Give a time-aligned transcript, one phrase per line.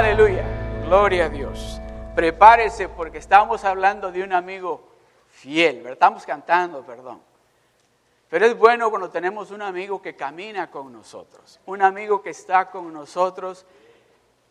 [0.00, 0.42] Aleluya,
[0.86, 1.78] gloria a Dios.
[2.14, 4.82] Prepárese porque estamos hablando de un amigo
[5.28, 5.86] fiel.
[5.88, 7.20] Estamos cantando, perdón.
[8.30, 12.70] Pero es bueno cuando tenemos un amigo que camina con nosotros, un amigo que está
[12.70, 13.66] con nosotros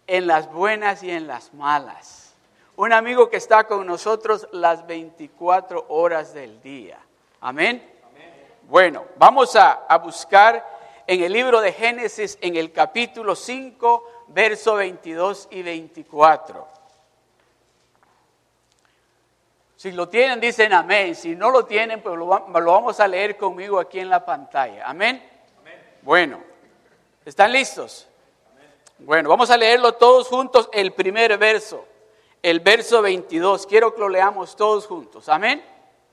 [0.06, 2.36] en las buenas y en las malas,
[2.76, 7.00] un amigo que está con nosotros las 24 horas del día.
[7.42, 7.92] Amén.
[8.70, 10.64] Bueno, vamos a, a buscar
[11.10, 16.68] en el libro de Génesis, en el capítulo 5, verso 22 y 24.
[19.76, 21.16] Si lo tienen, dicen amén.
[21.16, 24.88] Si no lo tienen, pues lo, vamos a leer conmigo aquí en la pantalla.
[24.88, 25.28] Amén.
[26.04, 26.44] Bueno,
[27.26, 28.08] ¿están listos?
[29.00, 31.88] Bueno, vamos a leerlo todos juntos, el primer verso,
[32.44, 33.66] el verso 22.
[33.66, 35.28] Quiero que lo leamos todos juntos.
[35.28, 35.66] Amén.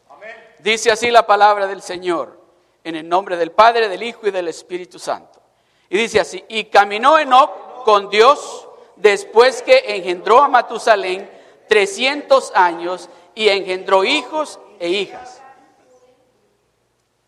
[0.09, 0.55] Amén.
[0.61, 2.46] Dice así la palabra del Señor,
[2.87, 5.41] en el nombre del Padre, del Hijo y del Espíritu Santo.
[5.89, 11.29] Y dice así, y caminó Enoch con Dios después que engendró a Matusalén
[11.69, 15.43] 300 años y engendró hijos e hijas.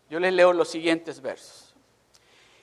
[0.09, 1.75] Yo les leo los siguientes versos.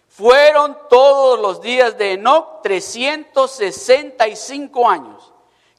[0.08, 5.34] Fueron todos los días de Enoch 365 años.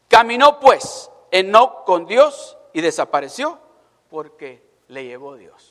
[0.07, 3.57] Caminó pues Enoch con Dios y desapareció
[4.07, 5.66] porque le llevó Dios.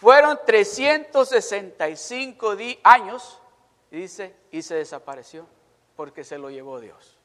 [0.00, 3.38] Fueron 365 años,
[3.90, 5.46] dice, y se desapareció
[5.96, 7.18] porque se lo llevó Dios.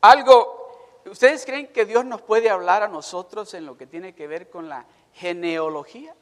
[0.00, 0.60] Algo
[1.06, 4.50] ¿Ustedes creen que Dios nos puede hablar a nosotros en lo que tiene que ver
[4.50, 6.14] con la genealogía?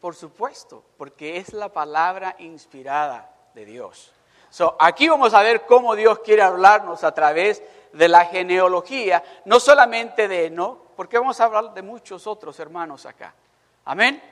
[0.00, 4.12] Por supuesto, porque es la palabra inspirada de Dios.
[4.78, 7.62] aquí vamos a ver cómo Dios quiere hablarnos a través
[7.94, 13.06] de la genealogía, no solamente de Eno, porque vamos a hablar de muchos otros hermanos
[13.06, 13.34] acá.
[13.84, 14.22] Amén.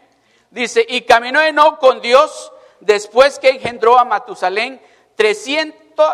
[0.50, 4.80] Dice, y caminó Eno con Dios después que engendró a Matusalén
[5.14, 6.06] 300,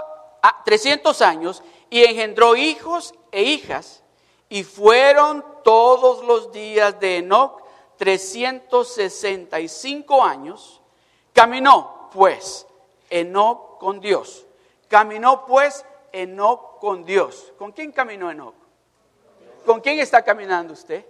[0.64, 4.03] 300 años y engendró hijos e hijas,
[4.50, 7.60] y fueron todos los días de Enoch
[7.98, 10.80] 365 años.
[11.32, 12.66] Caminó pues
[13.10, 14.47] Enoch con Dios.
[14.88, 17.52] Caminó pues Enoch con Dios.
[17.58, 18.54] ¿Con quién caminó Enoch?
[19.64, 21.04] ¿Con quién está caminando usted?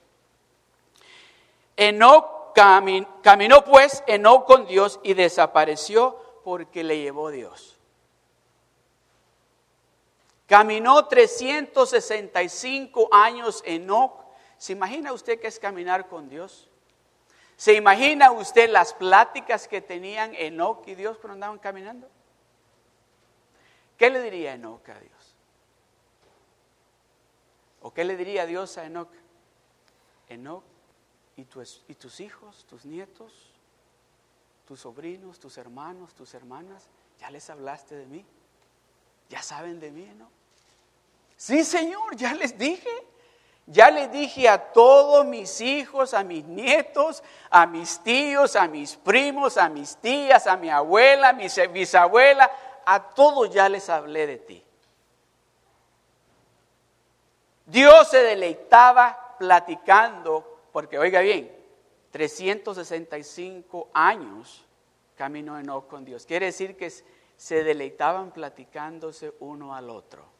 [1.75, 7.77] Enoch caminó pues Enoch con Dios y desapareció porque le llevó Dios.
[10.45, 14.13] Caminó 365 años Enoch.
[14.57, 16.69] ¿Se imagina usted qué es caminar con Dios?
[17.55, 22.09] ¿Se imagina usted las pláticas que tenían Enoch y Dios cuando andaban caminando?
[23.97, 25.35] ¿Qué le diría Enoch a Dios?
[27.81, 29.11] ¿O qué le diría Dios a Enoch?
[30.29, 30.63] Enoch,
[31.37, 33.53] ¿y, ¿y tus hijos, tus nietos?
[34.65, 36.87] tus sobrinos, tus hermanos, tus hermanas,
[37.19, 38.25] ya les hablaste de mí.
[39.29, 40.29] Ya saben de mí, ¿no?
[41.37, 42.89] Sí, Señor, ya les dije.
[43.65, 48.97] Ya les dije a todos mis hijos, a mis nietos, a mis tíos, a mis
[48.97, 52.51] primos, a mis tías, a mi abuela, a mi bisabuela,
[52.85, 54.63] a todos ya les hablé de ti.
[57.65, 61.49] Dios se deleitaba platicando, porque oiga bien,
[62.11, 64.65] 365 años
[65.15, 66.25] caminó Enoch con Dios.
[66.25, 66.91] Quiere decir que
[67.37, 70.32] se deleitaban platicándose uno al otro.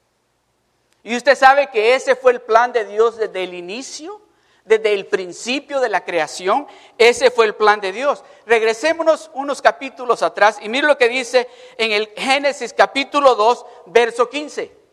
[1.04, 4.22] Y usted sabe que ese fue el plan de Dios desde el inicio,
[4.64, 6.66] desde el principio de la creación.
[6.98, 8.24] Ese fue el plan de Dios.
[8.46, 14.30] Regresémonos unos capítulos atrás y mire lo que dice en el Génesis capítulo 2, verso
[14.30, 14.84] 15.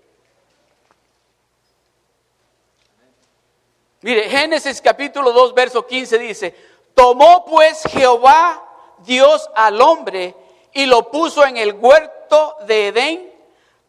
[4.02, 6.56] Mire, Génesis capítulo 2, verso 15 dice,
[6.94, 8.66] Tomó pues Jehová
[8.98, 10.34] Dios al hombre
[10.72, 13.32] y lo puso en el huerto de Edén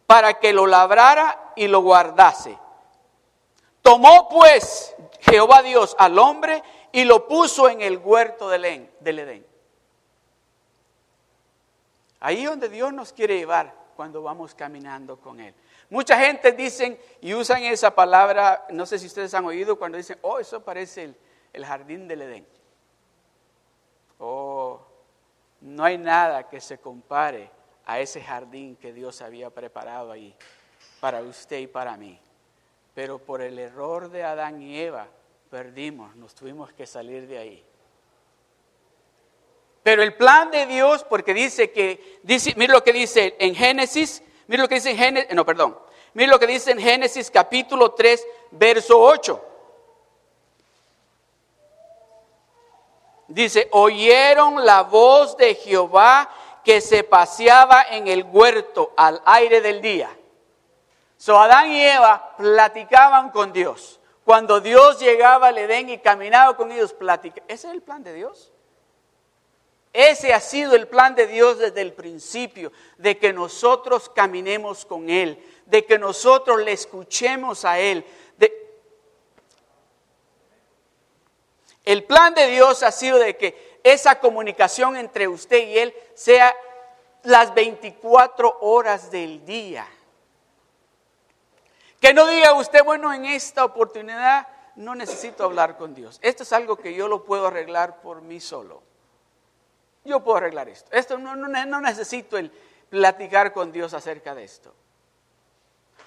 [0.06, 2.58] para que lo labrara y lo guardase.
[3.82, 6.62] Tomó pues Jehová Dios al hombre
[6.92, 9.46] y lo puso en el huerto del Edén.
[12.20, 15.54] Ahí donde Dios nos quiere llevar cuando vamos caminando con Él.
[15.90, 20.18] Mucha gente dicen y usan esa palabra, no sé si ustedes han oído cuando dicen,
[20.22, 21.16] oh, eso parece el,
[21.52, 22.46] el jardín del Edén.
[24.18, 24.80] Oh,
[25.60, 27.50] no hay nada que se compare
[27.84, 30.36] a ese jardín que Dios había preparado ahí
[31.02, 32.16] para usted y para mí.
[32.94, 35.08] Pero por el error de Adán y Eva
[35.50, 37.64] perdimos, nos tuvimos que salir de ahí.
[39.82, 44.22] Pero el plan de Dios, porque dice que, dice, mire lo que dice en Génesis,
[44.46, 45.76] mire lo que dice en Génesis, no, perdón,
[46.14, 49.44] mire lo que dice en Génesis capítulo 3, verso 8.
[53.26, 56.30] Dice, oyeron la voz de Jehová
[56.62, 60.16] que se paseaba en el huerto al aire del día.
[61.22, 64.00] So Adán y Eva platicaban con Dios.
[64.24, 67.46] Cuando Dios llegaba al Edén y caminaba con ellos, platicaba.
[67.46, 68.50] Ese es el plan de Dios.
[69.92, 75.08] Ese ha sido el plan de Dios desde el principio, de que nosotros caminemos con
[75.08, 78.04] Él, de que nosotros le escuchemos a Él.
[81.84, 86.52] El plan de Dios ha sido de que esa comunicación entre usted y Él sea
[87.22, 89.86] las 24 horas del día.
[92.02, 96.18] Que no diga usted, bueno, en esta oportunidad no necesito hablar con Dios.
[96.20, 98.82] Esto es algo que yo lo puedo arreglar por mí solo.
[100.04, 100.90] Yo puedo arreglar esto.
[100.90, 102.50] Esto no, no, necesito el
[102.90, 104.74] platicar con Dios acerca de esto.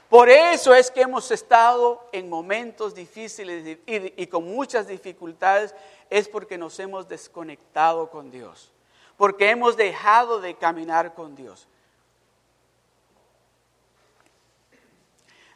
[0.10, 5.74] Por eso es que hemos estado en momentos difíciles y, y, con muchas dificultades,
[6.10, 8.74] es porque nos hemos desconectado con Dios,
[9.16, 11.70] porque hemos dejado de caminar con Dios.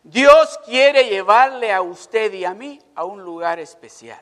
[0.09, 4.21] Dios quiere llevarle a usted y a mí a un lugar especial.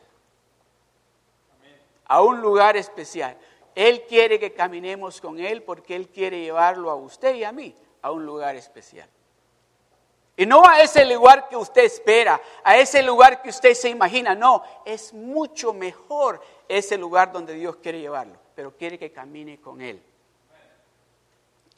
[2.06, 3.38] A un lugar especial.
[3.74, 7.74] Él quiere que caminemos con Él porque Él quiere llevarlo a usted y a mí
[8.01, 9.07] a un lugar especial.
[10.36, 14.36] Y no a ese lugar que usted espera, a ese lugar que usted se imagina,
[14.36, 19.81] no, es mucho mejor ese lugar donde Dios quiere llevarlo, pero quiere que camine con
[19.81, 20.04] Él.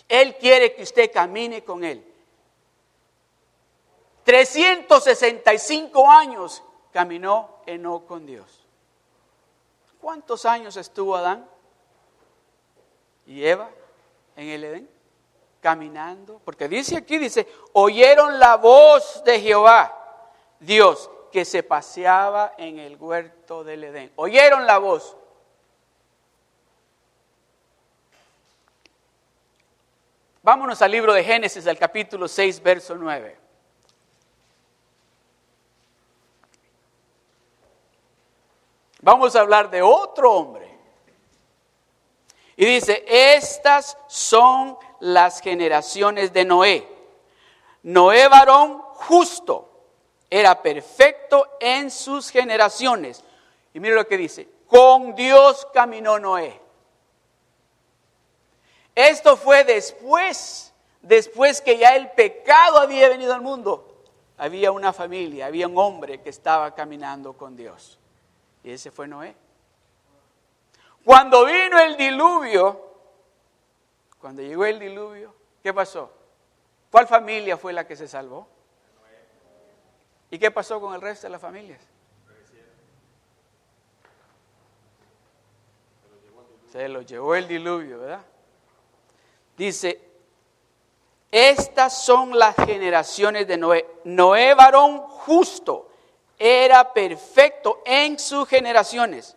[0.07, 2.03] Él quiere que usted camine con Él.
[4.29, 6.61] 365 años
[6.91, 8.63] caminó Enoch con Dios.
[9.99, 11.49] ¿Cuántos años estuvo Adán?
[13.25, 13.71] y Eva
[14.35, 14.89] en el Edén,
[15.61, 19.95] caminando, porque dice aquí, dice, oyeron la voz de Jehová,
[20.59, 24.11] Dios, que se paseaba en el huerto del Edén.
[24.15, 25.17] Oyeron la voz.
[30.43, 33.38] Vámonos al libro de Génesis, al capítulo 6, verso 9.
[39.01, 40.69] Vamos a hablar de otro hombre
[42.59, 46.85] y dice, estas son las generaciones de Noé.
[47.83, 49.69] Noé varón justo,
[50.29, 53.23] era perfecto en sus generaciones.
[53.73, 56.59] Y mire lo que dice, con Dios caminó Noé.
[58.93, 64.03] Esto fue después, después que ya el pecado había venido al mundo.
[64.37, 67.98] Había una familia, había un hombre que estaba caminando con Dios.
[68.71, 69.35] Ese fue Noé.
[71.03, 72.89] Cuando vino el diluvio,
[74.19, 75.33] cuando llegó el diluvio,
[75.63, 76.11] ¿qué pasó?
[76.91, 78.47] ¿Cuál familia fue la que se salvó?
[80.31, 81.81] ¿Y qué pasó con el resto de las familias?
[86.71, 88.23] Se lo llevó el diluvio, ¿verdad?
[89.57, 89.99] Dice,
[91.31, 93.87] estas son las generaciones de Noé.
[94.03, 95.88] Noé varón justo,
[96.39, 99.35] era perfecto en sus generaciones.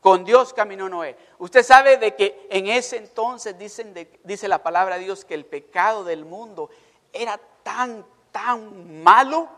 [0.00, 1.16] Con Dios caminó Noé.
[1.38, 5.44] Usted sabe de que en ese entonces dicen dice la palabra de Dios que el
[5.44, 6.70] pecado del mundo
[7.12, 9.48] era tan, tan malo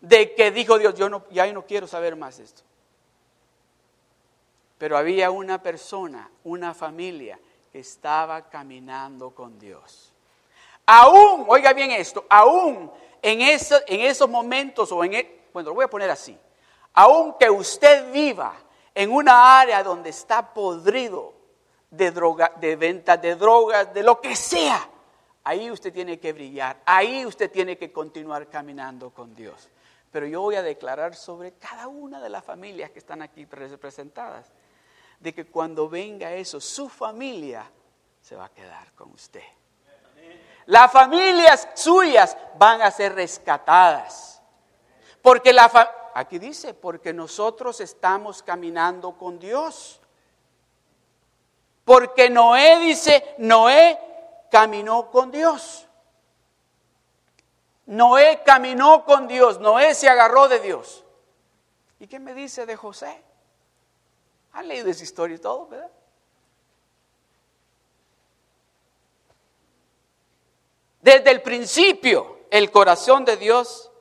[0.00, 2.62] de que dijo Dios, yo no, ya no quiero saber más esto.
[4.78, 7.40] Pero había una persona, una familia
[7.72, 10.12] que estaba caminando con Dios.
[10.84, 12.90] Aún, oiga bien esto, aún
[13.26, 13.40] en,
[14.02, 16.38] esos momentos, o en, e, bueno, lo voy a poner así,
[16.94, 18.54] aún que usted viva
[18.94, 21.34] en una área donde está podrido
[21.90, 24.88] de, droga, de venta de drogas, de lo que sea,
[25.42, 29.70] ahí usted tiene que brillar, ahí usted tiene que continuar caminando con Dios.
[30.12, 34.52] pero yo voy a declarar sobre cada una de las familias que están aquí representadas,
[35.18, 37.68] de que cuando venga eso, su familia
[38.22, 39.42] se va a quedar con usted.
[40.66, 44.42] Las familias suyas van a ser rescatadas.
[45.22, 50.00] Porque la aquí dice, porque nosotros estamos caminando con Dios.
[51.84, 53.98] Porque Noé dice, Noé
[54.50, 55.86] caminó con Dios.
[57.86, 61.04] Noé caminó con Dios, Noé se agarró de Dios.
[62.00, 63.22] ¿Y qué me dice de José?
[64.52, 65.90] ¿Han leído esa historia y todo, verdad?
[71.06, 73.92] Desde el principio, el corazón de Dios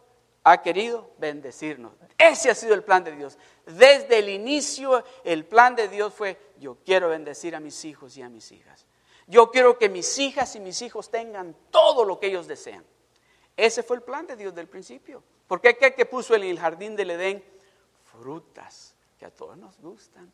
[0.44, 1.94] ha querido bendecirnos.
[2.18, 3.38] Ese ha sido el plan de Dios.
[3.68, 8.24] Desde el inicio, el plan de Dios fue, yo quiero bendecir a mis hijos y
[8.24, 8.88] a mis hijas.
[9.28, 12.84] Yo quiero que mis hijas y mis hijos tengan todo lo que ellos desean.
[13.56, 15.22] Ese fue el plan de Dios del principio.
[15.46, 17.44] Porque qué que puso en el jardín del Edén
[18.20, 20.34] frutas que a todos nos gustan,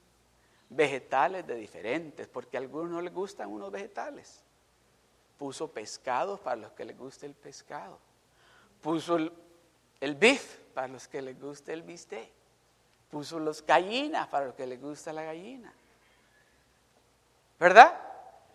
[0.69, 4.45] vegetales de diferentes, porque a algunos no les gustan unos vegetales.
[5.41, 7.97] Puso pescados para los que les guste el pescado.
[8.79, 9.17] Puso
[9.99, 12.29] el, beef para los que les guste el bistec.
[13.09, 15.73] Puso los gallinas para los que les gusta la gallina.
[17.59, 17.99] ¿Verdad?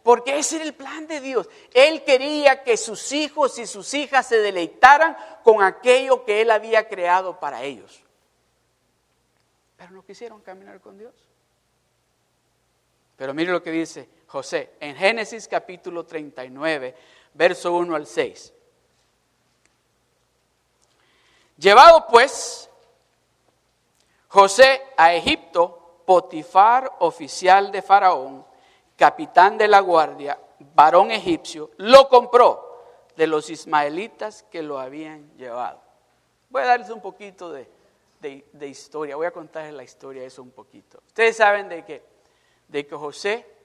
[0.05, 1.49] Porque ese era el plan de Dios.
[1.75, 6.87] Él quería que sus hijos y sus hijas se deleitaran con aquello que Él había
[6.87, 8.01] creado para ellos.
[9.77, 11.15] Pero no quisieron caminar con Dios.
[13.17, 16.95] Pero mire lo que dice José en Génesis capítulo 39,
[17.35, 18.53] verso 1 al 6.
[21.59, 22.69] Llevado pues
[24.29, 28.45] José a Egipto, Potifar, oficial de Faraón,
[28.97, 30.39] capitán de la guardia,
[30.75, 32.67] varón egipcio, lo compró
[33.17, 35.81] de los ismaelitas que lo habían llevado.
[36.51, 37.69] Voy a darles un poquito de,
[38.63, 41.01] historia, voy a contarles la historia de eso un poquito.
[41.07, 42.03] Ustedes saben de que,
[42.69, 43.56] de que José,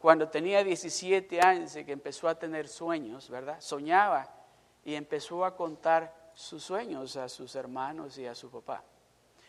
[0.00, 3.60] cuando tenía 17 años y que empezó a tener sueños, ¿verdad?
[3.60, 4.34] Soñaba
[4.82, 8.82] y empezó a contar sus sueños a sus hermanos y a su papá.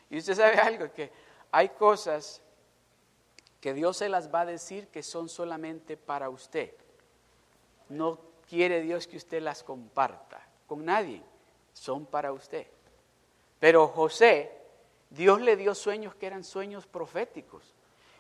[0.09, 1.09] Y usted sabe algo, que
[1.51, 2.41] hay cosas
[3.61, 6.73] que Dios se las va a decir que son solamente para usted.
[7.87, 11.23] No quiere Dios que usted las comparta con nadie,
[11.71, 12.67] son para usted.
[13.57, 14.51] Pero José,
[15.09, 17.73] Dios le dio sueños que eran sueños proféticos.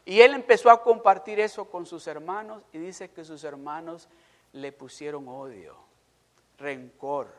[0.05, 4.09] Y él empezó a compartir eso con sus hermanos y dice que sus hermanos
[4.53, 5.75] le pusieron odio,
[6.57, 7.33] rencor,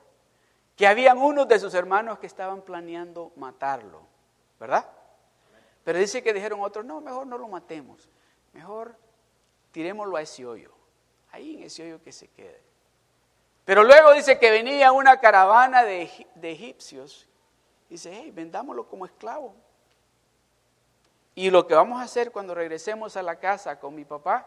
[0.77, 4.03] que habían unos de sus hermanos que estaban planeando matarlo,
[4.59, 4.89] ¿verdad?
[5.85, 8.09] Pero dice que dijeron otros, no, mejor no lo matemos,
[8.53, 8.97] mejor
[9.73, 10.73] tirémoslo a ese hoyo,
[11.33, 12.63] ahí en ese hoyo que se quede.
[13.65, 16.03] Pero luego dice que venía una caravana de,
[16.43, 17.29] egipcios,
[17.89, 19.55] y dice, hey, vendámoslo como esclavo.
[21.35, 24.47] Y lo que vamos a hacer cuando regresemos a la casa con mi papá,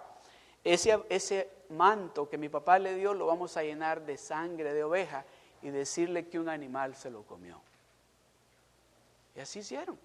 [0.63, 4.83] ese, ese manto que mi papá le dio lo vamos a llenar de sangre de
[4.83, 5.25] oveja
[5.61, 7.59] y decirle que un animal se lo comió.
[9.35, 9.97] Y así hicieron.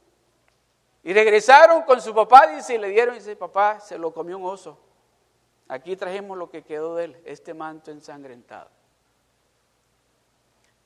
[1.03, 4.39] Y regresaron con su papá, dice, y le dieron, y dice, papá, se lo comió
[4.39, 4.79] un oso.
[5.69, 8.69] Aquí trajimos lo que quedó de él, este manto ensangrentado.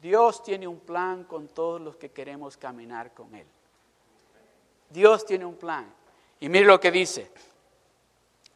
[0.04, 3.46] Dios tiene un plan con todos los que queremos caminar con Él.
[4.94, 5.92] Dios tiene un plan.
[6.38, 7.30] Y mire lo que dice.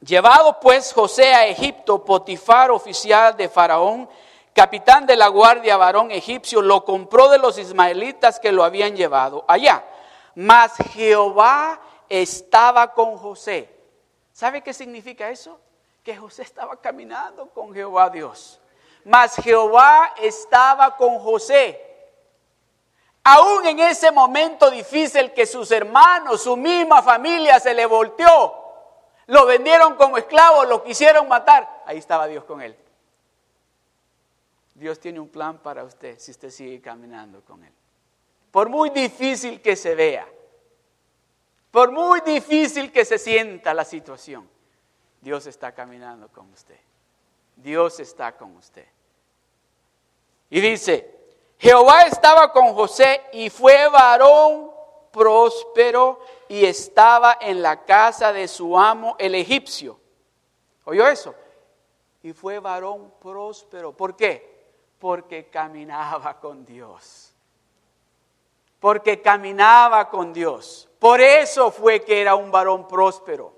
[0.01, 4.09] Llevado pues José a Egipto, Potifar, oficial de Faraón,
[4.55, 9.45] capitán de la guardia varón egipcio, lo compró de los ismaelitas que lo habían llevado
[9.49, 9.85] allá.
[10.37, 13.69] Mas Jehová estaba con José.
[14.33, 15.59] ¿Sabe qué significa eso?
[16.05, 18.61] Que José estaba caminando con Jehová Dios.
[19.05, 21.88] Mas Jehová estaba con José.
[23.31, 28.55] Aún en ese momento difícil que sus hermanos, su misma familia se le volteó,
[29.27, 32.77] lo vendieron como esclavo, lo quisieron matar, ahí estaba Dios con él.
[34.75, 37.73] Dios tiene un plan para usted si usted sigue caminando con Él
[38.51, 40.29] por muy difícil que se vea,
[41.71, 44.49] por muy difícil que se sienta la situación,
[45.21, 46.79] Dios está caminando con usted.
[47.57, 48.87] Dios está con usted.
[50.51, 51.18] Y dice,
[51.59, 54.71] Jehová estaba con José y fue varón
[55.11, 59.99] próspero y estaba en la casa de su amo el egipcio.
[60.85, 61.35] ¿Oyó eso?
[62.23, 63.93] Y fue varón próspero.
[63.93, 64.67] ¿Por qué?
[64.99, 67.29] Porque caminaba con Dios
[68.81, 70.89] porque caminaba con Dios.
[70.99, 73.53] Por eso fue que era un varón próspero.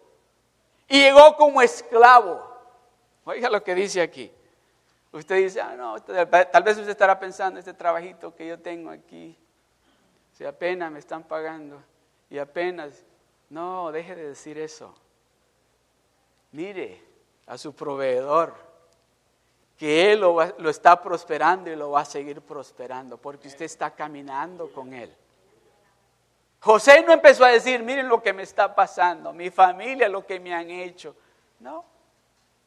[0.88, 2.42] Y llegó como esclavo.
[3.24, 4.32] Oiga lo que dice aquí.
[5.12, 9.36] Usted dice, ah, no, tal vez usted estará pensando, este trabajito que yo tengo aquí,
[10.32, 11.82] Si apenas me están pagando
[12.28, 13.04] y apenas...
[13.48, 14.94] No, deje de decir eso.
[16.52, 17.02] Mire
[17.46, 18.54] a su proveedor,
[19.76, 23.90] que Él lo, lo está prosperando y lo va a seguir prosperando, porque usted está
[23.90, 25.12] caminando con Él.
[26.60, 30.38] José no empezó a decir, miren lo que me está pasando, mi familia, lo que
[30.38, 31.16] me han hecho.
[31.58, 31.84] No,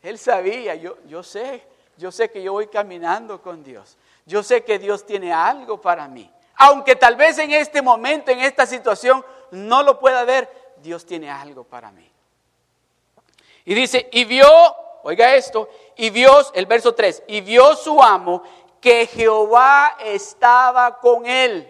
[0.01, 1.63] él sabía, yo, yo sé,
[1.97, 3.97] yo sé que yo voy caminando con Dios.
[4.25, 6.31] Yo sé que Dios tiene algo para mí.
[6.55, 11.29] Aunque tal vez en este momento, en esta situación, no lo pueda ver, Dios tiene
[11.29, 12.09] algo para mí.
[13.65, 14.47] Y dice, y vio,
[15.03, 18.43] oiga esto, y vio, el verso 3, y vio su amo
[18.81, 21.69] que Jehová estaba con él.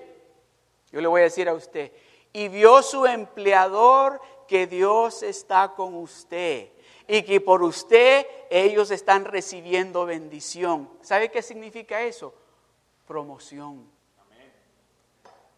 [0.92, 1.92] Yo le voy a decir a usted,
[2.32, 6.70] y vio su empleador que Dios está con usted
[7.08, 10.90] y que por usted ellos están recibiendo bendición.
[11.02, 12.34] ¿Sabe qué significa eso?
[13.06, 13.92] Promoción.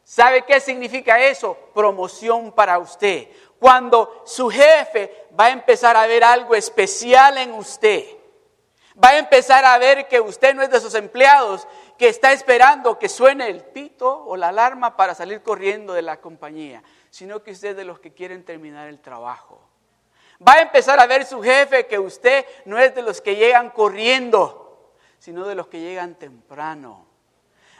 [0.05, 1.57] ¿Sabe qué significa eso?
[1.73, 3.27] Promoción para usted.
[3.59, 8.05] Cuando su jefe va a empezar a ver algo especial en usted,
[9.03, 12.99] va a empezar a ver que usted no es de esos empleados que está esperando
[12.99, 17.51] que suene el pito o la alarma para salir corriendo de la compañía, sino que
[17.51, 19.59] usted es de los que quieren terminar el trabajo.
[20.45, 23.69] Va a empezar a ver su jefe que usted no es de los que llegan
[23.69, 27.05] corriendo, sino de los que llegan temprano.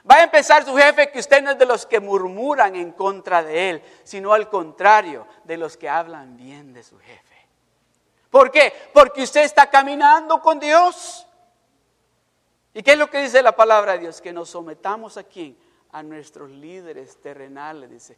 [0.09, 3.41] Va a empezar su jefe que usted no es de los que murmuran en contra
[3.41, 7.47] de él, sino al contrario, de los que hablan bien de su jefe.
[8.29, 8.71] ¿Por qué?
[8.93, 11.25] Porque usted está caminando con Dios.
[12.73, 14.21] ¿Y qué es lo que dice la palabra de Dios?
[14.21, 15.57] Que nos sometamos a quién?
[15.91, 18.17] A nuestros líderes terrenales, dice.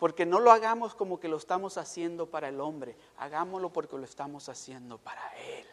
[0.00, 4.04] Porque no lo hagamos como que lo estamos haciendo para el hombre, hagámoslo porque lo
[4.04, 5.64] estamos haciendo para Él.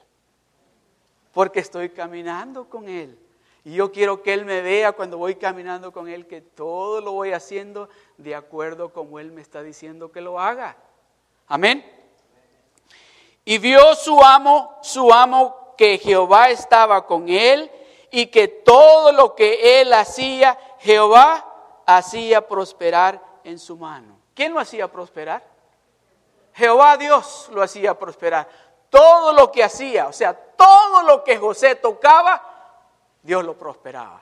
[1.34, 3.18] Porque estoy caminando con Él.
[3.64, 7.14] Y yo quiero que Él me vea cuando voy caminando con Él, que todo lo
[7.14, 10.78] voy haciendo de acuerdo como Él me está diciendo que lo haga.
[11.48, 11.84] Amén.
[13.46, 17.72] Y vio su amo, su amo, que Jehová estaba con él
[18.12, 21.46] y que todo lo que él hacía, Jehová
[21.86, 24.17] hacía prosperar en su mano.
[24.38, 25.44] ¿Quién lo hacía prosperar?
[26.54, 28.48] Jehová Dios lo hacía prosperar.
[28.88, 32.44] Todo lo que hacía, o sea, todo lo que José tocaba,
[33.24, 34.22] Dios lo prosperaba.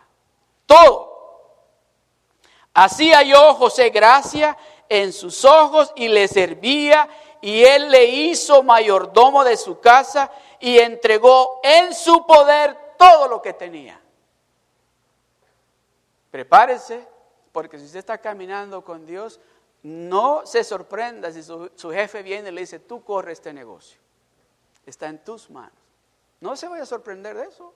[0.66, 1.60] Todo.
[2.74, 7.10] Hacía yo José gracia en sus ojos y le servía
[7.42, 13.42] y él le hizo mayordomo de su casa y entregó en su poder todo lo
[13.42, 14.00] que tenía.
[16.32, 17.06] Prepárese,
[17.52, 19.42] porque si usted está caminando con Dios,
[19.86, 24.00] no se sorprenda si su, jefe viene y le dice, tú corre este negocio.
[24.84, 25.78] Está en tus manos.
[26.42, 27.72] No se vaya a sorprender de eso.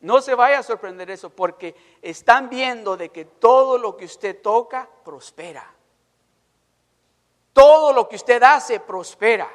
[0.00, 4.06] No se vaya a sorprender de eso porque están viendo de que todo lo que
[4.06, 5.70] usted toca prospera.
[7.52, 9.50] Todo lo que usted hace prospera.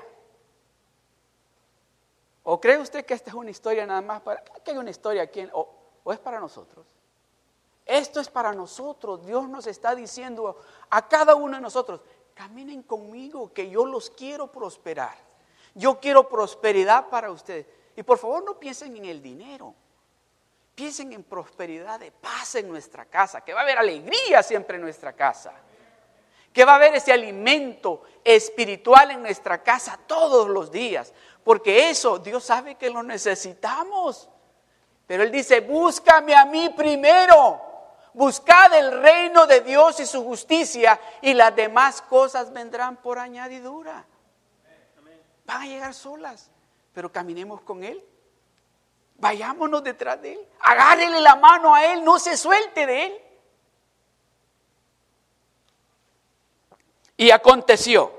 [2.43, 4.43] ¿O cree usted que esta es una historia nada más para...
[4.43, 5.43] que hay una historia aquí?
[5.53, 5.67] o,
[6.03, 6.85] ¿O es para nosotros?
[7.85, 9.25] Esto es para nosotros.
[9.25, 12.01] Dios nos está diciendo a cada uno de nosotros,
[12.33, 15.15] caminen conmigo, que yo los quiero prosperar.
[15.75, 17.67] Yo quiero prosperidad para ustedes.
[17.95, 19.73] Y por favor no piensen en el dinero.
[20.73, 24.81] Piensen en prosperidad de paz en nuestra casa, que va a haber alegría siempre en
[24.81, 25.53] nuestra casa.
[26.51, 31.13] Que va a haber ese alimento espiritual en nuestra casa todos los días.
[31.43, 34.29] Porque eso Dios sabe que lo necesitamos.
[35.05, 37.74] Pero Él dice, búscame a mí primero.
[38.15, 44.05] Buscad el reino de Dios y su justicia y las demás cosas vendrán por añadidura.
[45.45, 46.49] Van a llegar solas,
[46.93, 48.01] pero caminemos con Él.
[49.17, 50.47] Vayámonos detrás de Él.
[50.61, 53.21] Agárrele la mano a Él, no se suelte de Él.
[57.17, 58.13] Y aconteció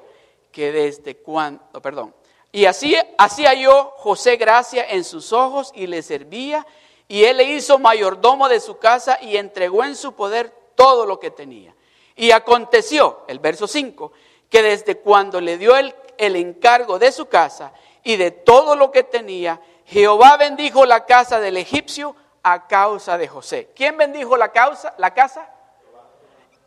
[0.53, 2.15] que desde cuando, perdón,
[2.53, 6.67] y así hacía yo José gracia en sus ojos y le servía
[7.09, 11.21] y él le hizo mayordomo de su casa y entregó en su poder todo lo
[11.21, 11.75] que tenía.
[12.17, 14.13] Y aconteció, el verso 5,
[14.49, 18.91] que desde cuando le dio el, el encargo de su casa y de todo lo
[18.91, 23.71] que tenía, Jehová bendijo la casa del egipcio a causa de José.
[23.75, 25.49] ¿Quién bendijo la, causa, la casa?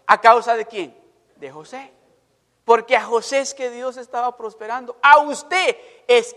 [0.05, 0.95] ¿A causa de quién?
[1.35, 1.91] De José.
[2.65, 4.97] Porque a José es que Dios estaba prosperando.
[5.01, 5.75] A usted
[6.07, 6.35] es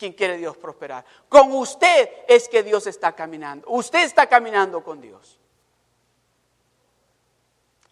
[0.00, 1.04] quien quiere Dios prosperar.
[1.28, 3.68] Con usted es que Dios está caminando.
[3.68, 5.38] Usted está caminando con Dios.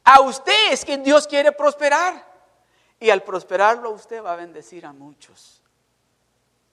[0.04, 2.26] A usted es quien Dios quiere prosperar.
[2.98, 5.60] Y al prosperarlo usted va a bendecir a muchos.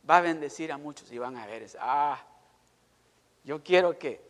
[0.10, 2.18] Va a bendecir a muchos y van a ver, ah,
[3.44, 4.22] yo quiero que,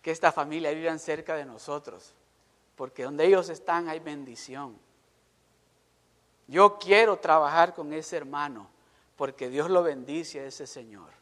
[0.00, 2.14] que esta familia vivan cerca de nosotros.
[2.74, 4.78] porque donde ellos están hay bendición.
[6.46, 8.68] Yo quiero trabajar con ese hermano,
[9.16, 11.16] porque Dios lo bendice a ese Señor.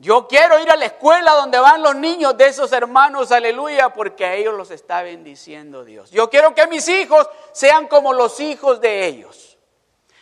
[0.00, 4.24] Yo quiero ir a la escuela donde van los niños de esos hermanos, aleluya, porque
[4.24, 6.10] a ellos los está bendiciendo Dios.
[6.12, 9.58] Yo quiero que mis hijos sean como los hijos de ellos.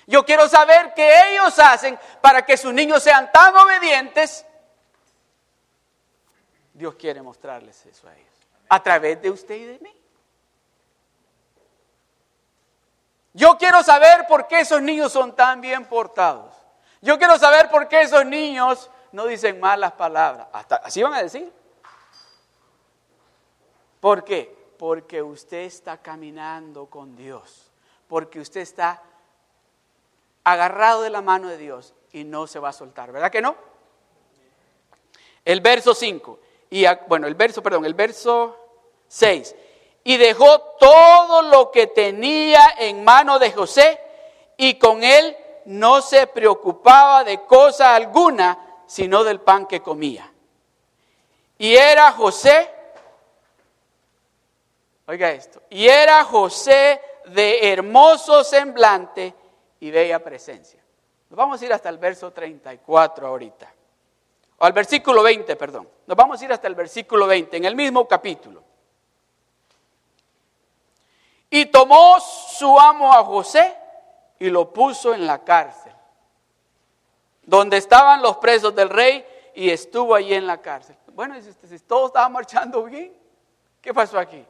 [0.06, 4.46] Yo quiero saber qué ellos hacen para que sus niños sean tan obedientes.
[6.72, 8.34] Dios quiere mostrarles eso a ellos,
[8.70, 9.94] a través de usted y de mí.
[13.36, 16.54] Yo quiero saber por qué esos niños son tan bien portados.
[17.02, 20.48] Yo quiero saber por qué esos niños no dicen malas palabras.
[20.54, 21.52] Hasta, así van a decir.
[24.00, 24.56] ¿Por qué?
[24.78, 27.70] Porque usted está caminando con Dios.
[28.08, 29.02] Porque usted está
[30.42, 33.12] agarrado de la mano de Dios y no se va a soltar.
[33.12, 33.54] ¿Verdad que no?
[35.44, 36.40] El verso 5.
[36.70, 38.58] Y bueno, el verso, perdón, el verso
[39.08, 39.54] 6
[40.06, 44.00] y dejó todo lo que tenía en mano de José
[44.56, 50.32] y con él no se preocupaba de cosa alguna, sino del pan que comía.
[51.58, 52.70] Y era José,
[55.08, 59.34] oiga esto, y era José de hermoso semblante
[59.80, 60.80] y bella presencia.
[61.28, 63.74] Nos vamos a ir hasta el verso 34 ahorita,
[64.58, 65.88] o al versículo 20, perdón.
[66.06, 68.65] Nos vamos a ir hasta el versículo 20, en el mismo capítulo.
[71.56, 73.74] Y tomó su amo a José
[74.38, 75.94] y lo puso en la cárcel,
[77.44, 80.98] donde estaban los presos del rey y estuvo allí en la cárcel.
[81.14, 83.10] Bueno, si todo estaba marchando bien,
[83.80, 84.44] ¿qué pasó aquí?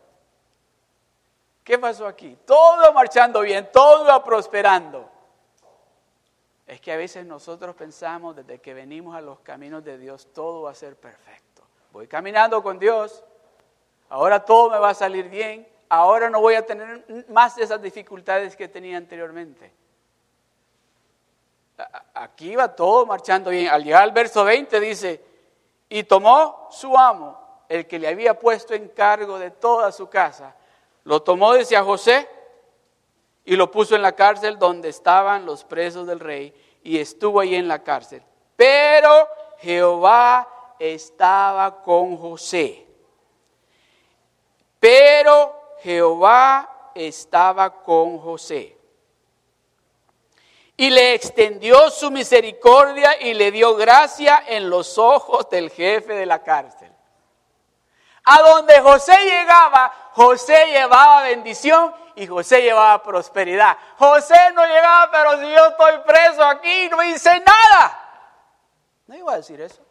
[1.62, 2.36] ¿Qué pasó aquí?
[2.44, 5.08] Todo marchando bien, todo prosperando.
[6.66, 10.62] Es que a veces nosotros pensamos desde que venimos a los caminos de Dios, todo
[10.62, 11.62] va a ser perfecto.
[11.92, 13.22] Voy caminando con Dios,
[14.08, 17.80] ahora todo me va a salir bien, ahora no voy a tener más de esas
[17.80, 19.72] dificultades que tenía anteriormente.
[22.14, 23.68] Aquí va todo marchando bien.
[23.68, 25.22] Al llegar al verso 20 dice,
[25.88, 30.54] y tomó su amo, el que le había puesto en cargo de toda su casa,
[31.04, 32.28] lo tomó, decía José,
[33.44, 37.54] y lo puso en la cárcel donde estaban los presos del rey, y estuvo ahí
[37.54, 38.22] en la cárcel.
[38.56, 42.86] Pero Jehová estaba con José.
[44.80, 48.76] Pero Jehová estaba con José.
[50.76, 56.26] Y le extendió su misericordia y le dio gracia en los ojos del jefe de
[56.26, 56.92] la cárcel.
[58.24, 63.76] A donde José llegaba, José llevaba bendición y José llevaba prosperidad.
[63.96, 68.02] José no llegaba, pero si yo estoy preso aquí, no hice nada.
[69.06, 69.82] No iba a decir eso.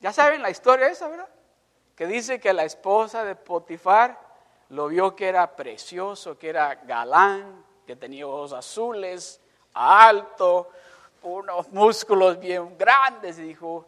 [0.00, 1.28] Ya saben la historia esa, ¿verdad?
[1.96, 4.18] Que dice que la esposa de Potifar
[4.70, 9.40] lo vio que era precioso, que era galán, que tenía ojos azules,
[9.74, 10.70] alto,
[11.22, 13.86] unos músculos bien grandes, dijo,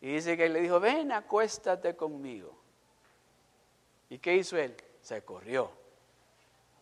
[0.00, 2.52] y dice que le dijo, ven, acuéstate conmigo.
[4.10, 4.76] ¿Y qué hizo él?
[5.00, 5.70] Se corrió.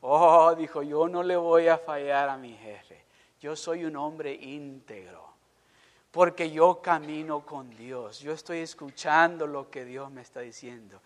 [0.02, 3.04] Oh, dijo, yo no le voy a fallar a mi jefe.
[3.40, 5.29] Yo soy un hombre íntegro
[6.10, 11.00] porque yo camino con Dios, yo estoy escuchando lo que Dios me está diciendo.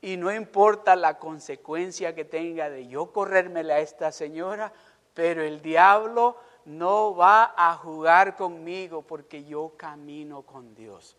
[0.00, 4.72] Y no importa la consecuencia que tenga de yo corrérmela a esta señora,
[5.14, 11.16] pero el diablo no va a jugar conmigo porque yo camino con Dios.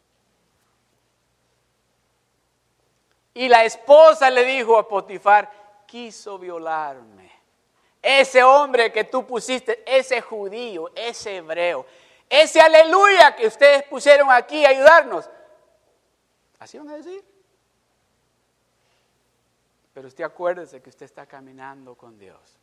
[3.34, 5.52] Y la esposa le dijo a Potifar,
[5.88, 7.32] quiso violarme.
[8.02, 11.86] Ese hombre que tú pusiste, ese judío, ese hebreo,
[12.30, 15.30] ese aleluya que ustedes pusieron aquí a ayudarnos.
[16.60, 17.24] Así van a decir.
[19.94, 22.58] Pero usted acuérdese que usted está caminando con Dios.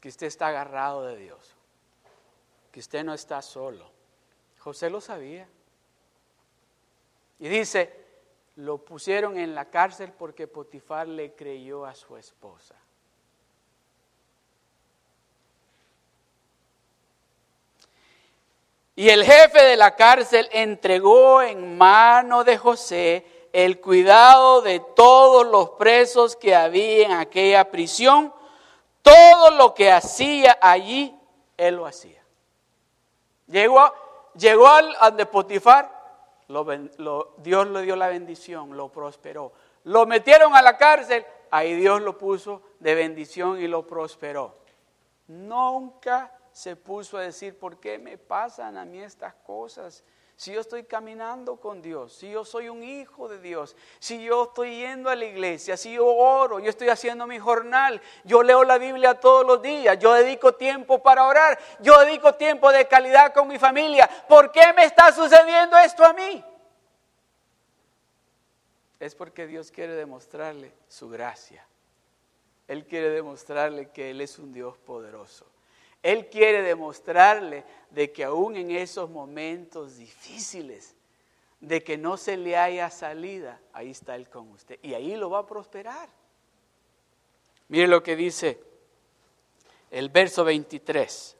[0.00, 1.54] Que usted está agarrado de Dios.
[2.70, 3.90] Que usted no está solo.
[4.58, 5.48] José lo sabía.
[7.38, 8.04] Y dice,
[8.56, 12.74] lo pusieron en la cárcel porque Potifar le creyó a su esposa.
[18.98, 25.46] Y el jefe de la cárcel entregó en mano de José el cuidado de todos
[25.46, 28.32] los presos que había en aquella prisión.
[29.02, 31.14] Todo lo que hacía allí,
[31.58, 32.22] él lo hacía.
[33.48, 33.92] Llegó,
[34.34, 35.92] llegó al, de Potifar,
[37.36, 39.52] Dios le dio la bendición, lo prosperó.
[39.84, 44.56] Lo metieron a la cárcel, ahí Dios lo puso de bendición y lo prosperó.
[45.28, 50.02] Nunca se puso a decir, ¿por qué me pasan a mí estas cosas?
[50.38, 54.44] si yo estoy caminando con Dios, si yo soy un hijo de Dios, si yo
[54.44, 58.62] estoy yendo a la iglesia, si yo oro, yo estoy haciendo mi jornal, yo leo
[58.62, 63.32] la Biblia todos los días, yo dedico tiempo para orar, yo dedico tiempo de calidad
[63.32, 66.44] con mi familia, ¿por qué me está sucediendo esto a mí?
[69.00, 71.66] Es porque Dios quiere demostrarle su gracia.
[72.68, 75.46] Él quiere demostrarle que Él es un Dios poderoso.
[76.06, 80.94] Él quiere demostrarle de que aún en esos momentos difíciles,
[81.58, 84.78] de que no se le haya salida, ahí está Él con usted.
[84.82, 86.08] Y ahí lo va a prosperar.
[87.66, 88.60] Mire lo que dice
[89.90, 91.36] el verso 23.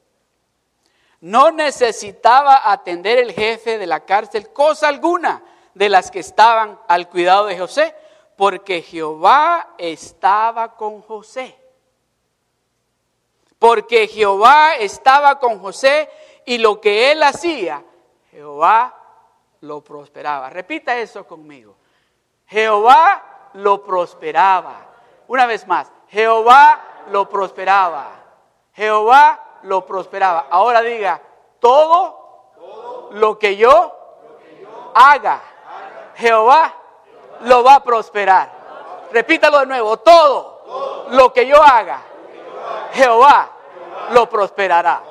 [1.21, 7.07] No necesitaba atender el jefe de la cárcel cosa alguna de las que estaban al
[7.07, 7.95] cuidado de José,
[8.35, 11.55] porque Jehová estaba con José
[13.59, 16.09] porque Jehová estaba con José
[16.45, 17.83] y lo que él hacía,
[18.31, 18.95] Jehová
[19.61, 20.49] lo prosperaba.
[20.49, 21.75] Repita eso conmigo.
[22.45, 24.85] Jehová lo prosperaba.
[25.27, 28.11] Una vez más, Jehová lo prosperaba.
[28.73, 30.47] Jehová lo prosperaba.
[30.49, 31.21] Ahora diga,
[31.59, 32.27] todo,
[33.11, 33.93] lo, que yo,
[34.93, 35.41] haga,
[36.15, 36.73] Jehová,
[37.41, 38.51] lo va a prosperar.
[39.11, 42.01] Repítalo de nuevo, todo, lo que yo haga,
[42.93, 43.51] Jehová
[44.11, 45.03] lo prosperará.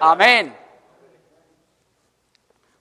[0.00, 0.56] Amén.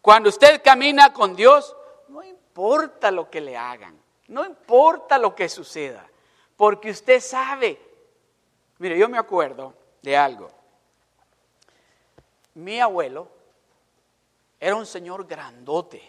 [0.01, 1.75] Cuando usted camina con Dios,
[2.09, 6.05] no importa lo que le hagan, no importa lo que suceda,
[6.57, 7.79] porque usted sabe.
[8.79, 10.49] Mire, yo me acuerdo de algo.
[12.55, 13.29] Mi abuelo
[14.59, 16.01] era un señor grandote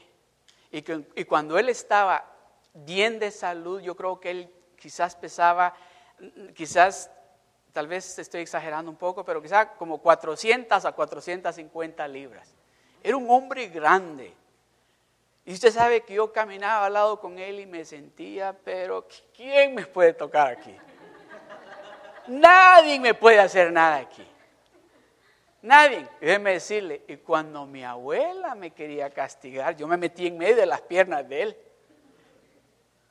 [0.71, 2.25] y, y cuando él estaba
[2.73, 5.75] bien de salud, yo creo que él quizás pesaba,
[6.55, 7.11] quizás
[7.75, 12.55] tal vez estoy exagerando un poco, pero quizá como 400 a 450 libras.
[13.03, 14.33] Era un hombre grande.
[15.45, 19.07] Y usted sabe que yo caminaba al lado con él y me sentía, pero
[19.37, 20.75] ¿quién me puede tocar aquí?
[22.29, 24.27] Nadie me puede hacer nada aquí.
[25.61, 26.07] Nadie.
[26.21, 30.67] déjeme decirle, y cuando mi abuela me quería castigar, yo me metí en medio de
[30.67, 31.57] las piernas de él.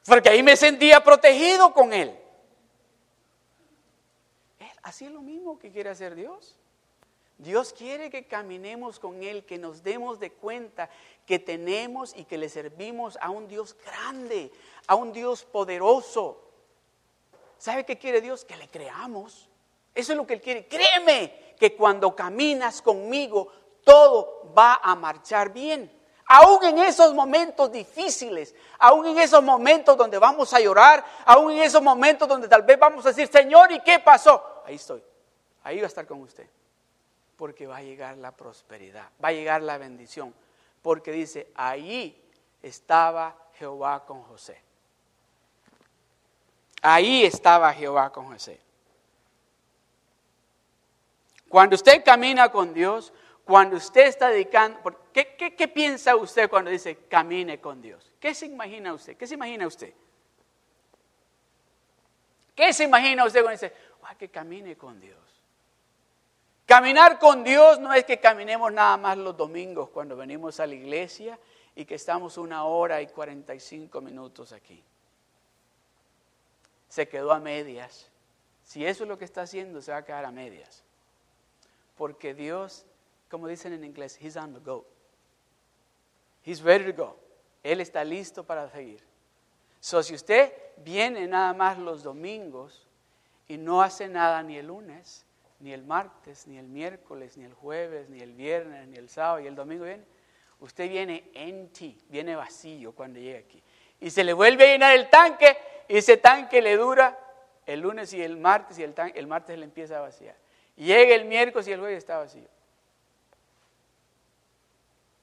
[0.06, 2.17] Porque ahí me sentía protegido con él.
[4.84, 6.56] Así es lo mismo que quiere hacer Dios.
[7.38, 10.89] Dios quiere que caminemos con Él, que nos demos de cuenta
[11.26, 14.52] que tenemos y que le servimos a un Dios grande,
[14.88, 16.41] a un Dios poderoso.
[17.58, 18.46] ¿Sabe qué quiere Dios?
[18.46, 19.50] Que le creamos.
[19.96, 20.67] Eso es lo que Él quiere.
[20.67, 23.48] Créeme que cuando caminas conmigo,
[23.84, 25.91] todo va a marchar bien.
[26.26, 31.63] Aún en esos momentos difíciles, aún en esos momentos donde vamos a llorar, aún en
[31.63, 34.53] esos momentos donde tal vez vamos a decir, Señor, ¿y qué pasó?
[34.65, 35.04] Ahí estoy.
[35.63, 36.47] Ahí va a estar con usted.
[37.38, 40.34] Porque va a llegar la prosperidad, va a llegar la bendición.
[40.82, 42.21] Porque dice, ahí
[42.62, 44.62] estaba Jehová con José.
[46.82, 48.60] Ahí estaba Jehová con José.
[51.47, 53.13] Cuando usted camina con Dios,
[53.45, 54.80] cuando usted está dedicando,
[55.13, 58.12] ¿qué, qué, piensa usted cuando dice camine con Dios?
[58.19, 59.15] ¿Qué se imagina usted?
[59.15, 59.93] ¿Qué se imagina usted?
[62.56, 63.73] ¿Qué se imagina usted cuando dice,
[64.18, 65.18] que camine con Dios.
[66.66, 70.74] Caminar con Dios no es que caminemos nada más los domingos cuando venimos a la
[70.74, 71.38] iglesia
[71.76, 74.84] y que estamos una hora y 45 minutos aquí.
[76.88, 78.10] Se quedó a medias.
[78.63, 80.84] Si eso es lo que está haciendo, se va a quedar a medias.
[81.98, 82.86] Porque Dios,
[83.30, 84.86] como dicen en inglés, He's on the go.
[86.46, 87.18] He's ready to go.
[87.62, 89.02] Él está listo para seguir.
[89.80, 92.83] So, si usted viene nada más los domingos,
[93.47, 95.25] y no hace nada ni el lunes,
[95.60, 99.39] ni el martes, ni el miércoles, ni el jueves, ni el viernes, ni el sábado
[99.39, 100.03] y el domingo viene,
[100.60, 103.62] usted viene en ti, viene vacío cuando llega aquí.
[103.99, 107.17] Y se le vuelve a llenar el tanque y ese tanque le dura
[107.65, 110.36] el lunes y el martes y el, tanque, el martes le empieza a vaciar.
[110.75, 112.47] Llega el miércoles y el jueves está vacío.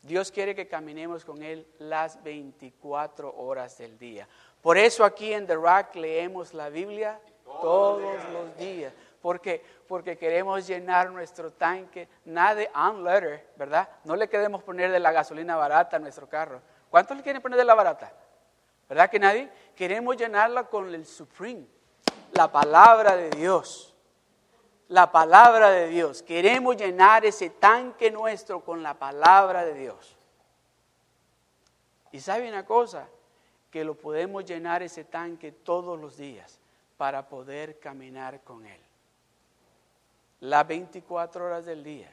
[0.03, 4.27] Dios quiere que caminemos con Él las 24 horas del día.
[4.63, 7.21] Por eso aquí en The Rock leemos la Biblia
[7.61, 8.93] todos los días.
[9.21, 9.63] ¿Por qué?
[9.87, 13.89] Porque queremos llenar nuestro tanque, nada de unletter, ¿verdad?
[14.05, 16.63] No le queremos poner de la gasolina barata a nuestro carro.
[16.89, 18.13] ¿Cuántos le quieren poner de la barata?
[18.89, 19.51] ¿Verdad que nadie?
[19.77, 21.67] Queremos llenarla con el Supreme,
[22.33, 23.95] la palabra de Dios.
[24.89, 26.23] La palabra de Dios.
[26.23, 30.17] Queremos llenar ese tanque nuestro con la palabra de Dios.
[32.11, 33.07] Y sabe una cosa,
[33.71, 36.60] que lo podemos llenar ese tanque todos los días
[37.01, 38.81] para poder caminar con Él.
[40.41, 42.13] Las 24 horas del día.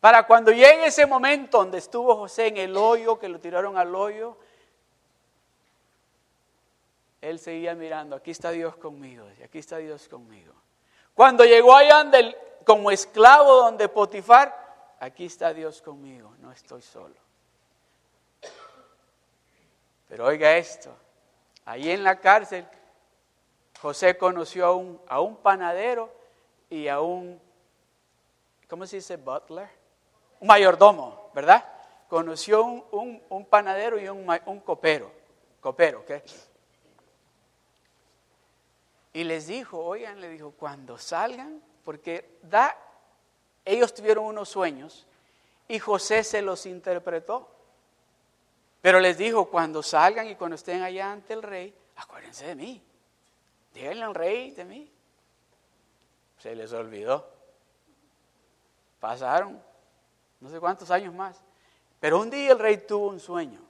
[0.00, 3.94] Para cuando llegue ese momento donde estuvo José en el hoyo, que lo tiraron al
[3.94, 4.36] hoyo,
[7.20, 10.54] él seguía mirando, aquí está Dios conmigo, aquí está Dios conmigo.
[11.14, 12.04] Cuando llegó allá
[12.66, 17.14] como esclavo donde Potifar, aquí está Dios conmigo, no estoy solo.
[20.08, 20.92] Pero oiga esto,
[21.64, 22.66] ahí en la cárcel,
[23.82, 26.08] José conoció a un, a un panadero
[26.70, 27.40] y a un,
[28.68, 29.16] ¿cómo se dice?
[29.16, 29.68] Butler.
[30.38, 31.64] Un mayordomo, ¿verdad?
[32.08, 35.10] Conoció un, un, panadero y un, un copero,
[35.60, 36.12] copero, ¿ok?
[39.14, 42.76] Y les dijo, oigan, le dijo, cuando salgan, porque da,
[43.64, 45.08] ellos tuvieron unos sueños
[45.66, 47.50] y José se los interpretó.
[48.80, 52.82] Pero les dijo, cuando salgan y cuando estén allá ante el rey, acuérdense de mí.
[53.74, 54.92] Díganle rey de mí.
[56.38, 57.28] Se les olvidó.
[59.00, 59.62] Pasaron
[60.40, 61.40] no sé cuántos años más.
[62.00, 63.60] Pero un día el rey tuvo un sueño.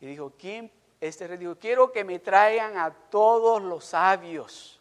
[0.00, 0.70] Y dijo, ¿quién
[1.04, 4.80] este rey dijo, quiero que me traigan a todos los sabios.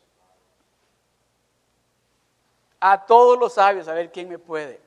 [2.79, 4.79] A todos los sabios, a ver quién me puede.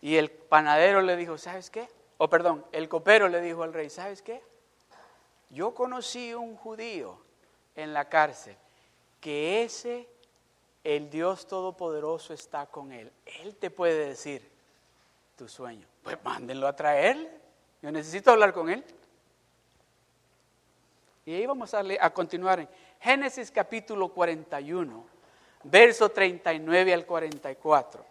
[0.00, 1.88] Y el panadero le dijo, ¿sabes qué?
[2.18, 4.40] O perdón, el copero le dijo al rey, ¿sabes qué?
[5.50, 7.18] Yo conocí un judío
[7.74, 8.56] en la cárcel
[9.20, 10.08] que ese,
[10.84, 13.12] el Dios Todopoderoso está con él.
[13.24, 14.48] Él te puede decir
[15.36, 15.86] tu sueño.
[16.02, 17.30] Pues mándenlo a traerle.
[17.82, 18.84] Yo necesito hablar con él.
[21.24, 22.68] Y ahí vamos a, a continuar en
[23.00, 25.04] Génesis capítulo 41,
[25.64, 28.04] verso 39 al 44.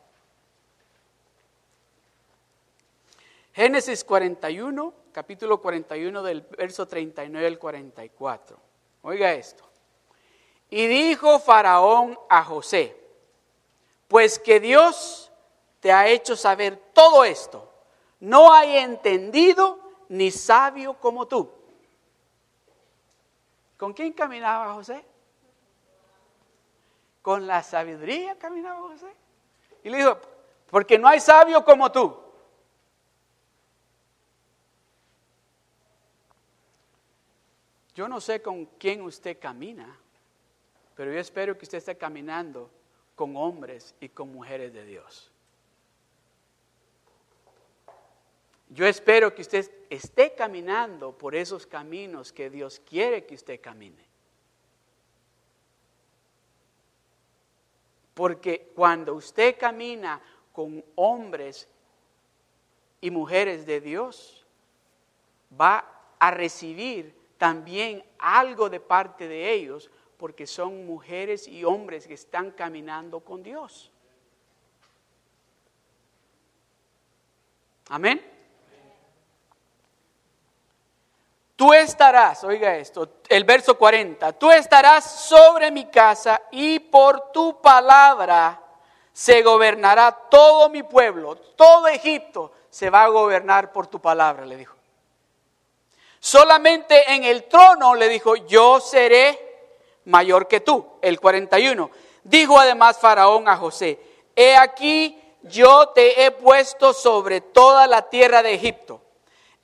[3.53, 8.57] Génesis 41, capítulo 41 del verso 39 al 44.
[9.03, 9.63] Oiga esto.
[10.69, 13.01] Y dijo Faraón a José,
[14.09, 15.31] pues que Dios
[15.79, 17.71] te ha hecho saber todo esto,
[18.19, 21.49] no hay entendido ni sabio como tú.
[23.77, 25.05] ¿Con quién caminaba José?
[27.21, 29.15] Con la sabiduría caminaba José.
[29.81, 30.19] Y le dijo,
[30.69, 32.24] porque no hay sabio como tú.
[37.95, 39.97] Yo no sé con quién usted camina,
[40.95, 42.69] pero yo espero que usted esté caminando
[43.15, 45.31] con hombres y con mujeres de Dios.
[48.69, 54.03] Yo espero que usted esté caminando por esos caminos que Dios quiere que usted camine.
[58.13, 61.69] Porque cuando usted camina con hombres
[62.99, 64.45] y mujeres de Dios,
[65.57, 72.15] va a recibir también algo de parte de ellos, porque son mujeres y hombres que
[72.15, 73.91] están caminando con Dios.
[77.87, 78.19] Amén.
[81.55, 87.61] Tú estarás, oiga esto, el verso 40, tú estarás sobre mi casa y por tu
[87.61, 88.59] palabra
[89.13, 94.57] se gobernará todo mi pueblo, todo Egipto se va a gobernar por tu palabra, le
[94.57, 94.74] dijo.
[96.25, 99.39] Solamente en el trono, le dijo, yo seré
[100.05, 100.85] mayor que tú.
[101.01, 101.91] El 41.
[102.23, 103.99] Dijo además Faraón a José,
[104.35, 109.01] he aquí yo te he puesto sobre toda la tierra de Egipto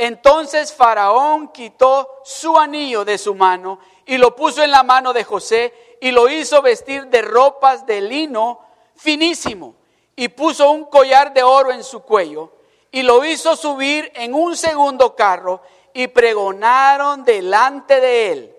[0.02, 5.24] entonces Faraón quitó su anillo de su mano y lo puso en la mano de
[5.24, 8.62] José y lo hizo vestir de ropas de lino
[8.96, 9.76] finísimo
[10.16, 12.52] y puso un collar de oro en su cuello
[12.90, 15.62] y lo hizo subir en un segundo carro
[15.94, 18.56] y pregonaron delante de él.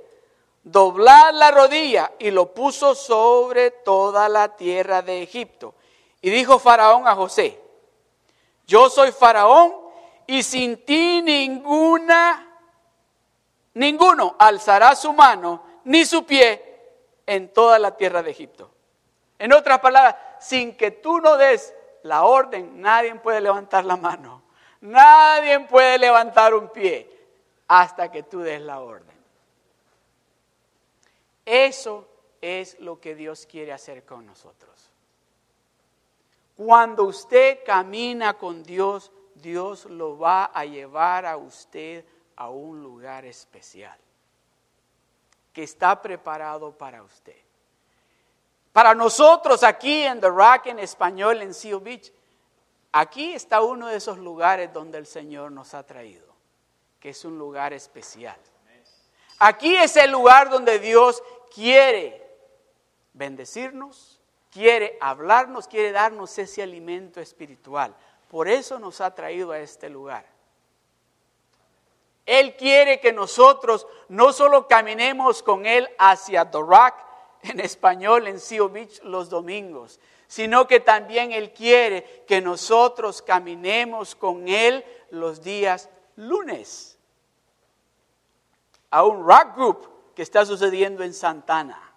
[0.62, 5.74] Doblar la rodilla y lo puso sobre toda la tierra de Egipto.
[6.20, 7.60] Y dijo Faraón a José,
[8.66, 9.74] yo soy Faraón
[10.26, 12.48] y sin ti ninguna,
[13.74, 16.62] ninguno alzará su mano ni su pie
[17.26, 18.70] en toda la tierra de Egipto.
[19.38, 21.74] En otras palabras, sin que tú no des
[22.04, 24.42] la orden, nadie puede levantar la mano.
[24.80, 27.11] Nadie puede levantar un pie
[27.74, 29.16] hasta que tú des la orden.
[31.46, 32.06] Eso
[32.38, 34.90] es lo que Dios quiere hacer con nosotros.
[36.54, 42.04] Cuando usted camina con Dios, Dios lo va a llevar a usted
[42.36, 43.98] a un lugar especial
[45.54, 47.40] que está preparado para usted.
[48.74, 52.12] Para nosotros aquí en The Rock en español en Seal Beach,
[52.92, 56.31] aquí está uno de esos lugares donde el Señor nos ha traído,
[57.02, 58.36] que es un lugar especial.
[59.40, 61.20] Aquí es el lugar donde Dios
[61.52, 62.24] quiere
[63.12, 64.20] bendecirnos,
[64.52, 67.92] quiere hablarnos, quiere darnos ese alimento espiritual.
[68.28, 70.24] Por eso nos ha traído a este lugar.
[72.24, 76.94] Él quiere que nosotros no solo caminemos con Él hacia Rock,
[77.42, 79.98] en español en Seal Beach los domingos,
[80.28, 86.91] sino que también Él quiere que nosotros caminemos con Él los días lunes.
[88.92, 91.92] A un rock group que está sucediendo en Santana.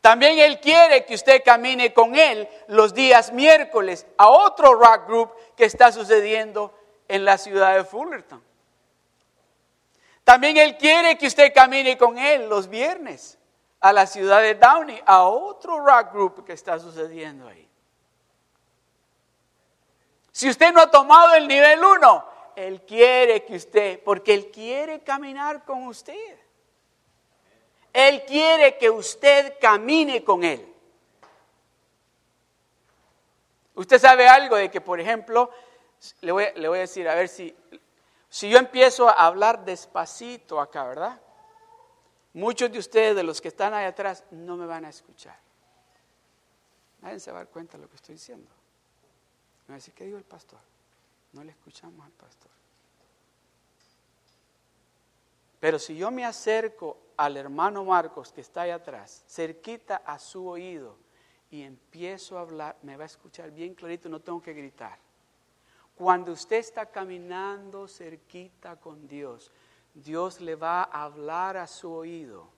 [0.00, 5.32] También Él quiere que usted camine con Él los días miércoles a otro rock group
[5.56, 6.74] que está sucediendo
[7.06, 8.42] en la ciudad de Fullerton.
[10.24, 13.38] También Él quiere que usted camine con Él los viernes
[13.80, 17.68] a la ciudad de Downey, a otro rock group que está sucediendo ahí.
[20.32, 25.00] Si usted no ha tomado el nivel 1, Él quiere que usted, porque Él quiere
[25.00, 26.38] caminar con usted.
[27.92, 30.66] Él quiere que usted camine con Él.
[33.74, 35.50] Usted sabe algo de que, por ejemplo,
[36.20, 37.54] le voy, a decir, a ver si,
[38.28, 41.20] si yo empiezo a hablar despacito acá, ¿verdad?
[42.34, 45.38] Muchos de ustedes, de los que están ahí atrás, no me van a escuchar.
[47.00, 48.48] Nadie se va a dar cuenta de lo que estoy diciendo.
[49.66, 50.58] Me va a decir, ¿qué el pastor?
[51.32, 52.50] No le escuchamos al pastor.
[55.60, 60.46] Pero si yo me acerco al hermano Marcos que está ahí atrás, cerquita a su
[60.46, 60.96] oído,
[61.52, 64.98] y empiezo a hablar, me va a escuchar bien clarito, no tengo que gritar.
[65.94, 69.52] Cuando usted está caminando cerquita con Dios,
[69.92, 72.48] Dios le va a hablar a su oído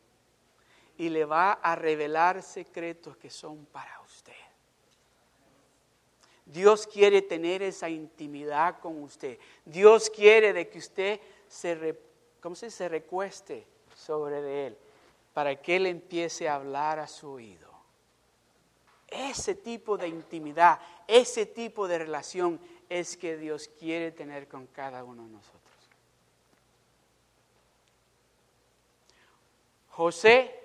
[0.96, 4.32] y le va a revelar secretos que son para usted.
[6.46, 9.38] Dios quiere tener esa intimidad con usted.
[9.64, 11.98] Dios quiere de que usted se,
[12.40, 14.78] ¿cómo se, se recueste sobre de él
[15.34, 17.68] para que él empiece a hablar a su oído.
[19.08, 25.04] Ese tipo de intimidad, ese tipo de relación es que Dios quiere tener con cada
[25.04, 25.60] uno de nosotros.
[29.90, 30.60] José,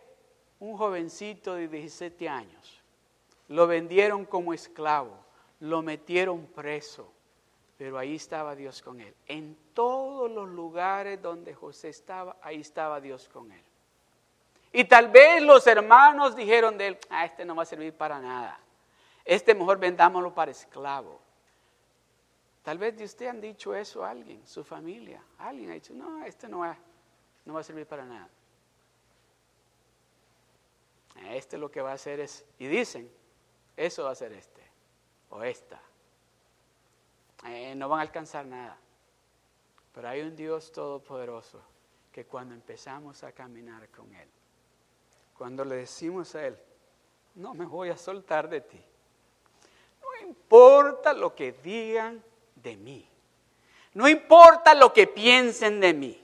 [0.60, 2.82] un jovencito de 17 años,
[3.48, 5.18] lo vendieron como esclavo,
[5.60, 7.12] lo metieron preso,
[7.78, 9.14] pero ahí estaba Dios con él.
[9.28, 13.64] En todos los lugares donde José estaba, ahí estaba Dios con él.
[14.72, 18.20] Y tal vez los hermanos dijeron de él, ah, este no va a servir para
[18.20, 18.60] nada.
[19.26, 21.20] Este mejor vendámoslo para esclavo.
[22.64, 25.24] Tal vez de usted han dicho eso a alguien, su familia.
[25.40, 26.78] Alguien ha dicho, no, este no va,
[27.46, 28.30] no va a servir para nada.
[31.32, 33.12] Este lo que va a hacer es, y dicen,
[33.76, 34.69] eso va a ser este
[35.30, 35.80] o esta.
[37.46, 38.78] Eh, no van a alcanzar nada.
[39.94, 41.62] Pero hay un Dios todopoderoso
[42.12, 44.28] que cuando empezamos a caminar con Él,
[45.38, 46.58] cuando le decimos a Él,
[47.36, 48.84] no me voy a soltar de ti,
[50.02, 52.24] no importa lo que digan
[52.56, 53.08] de mí,
[53.94, 56.24] no importa lo que piensen de mí,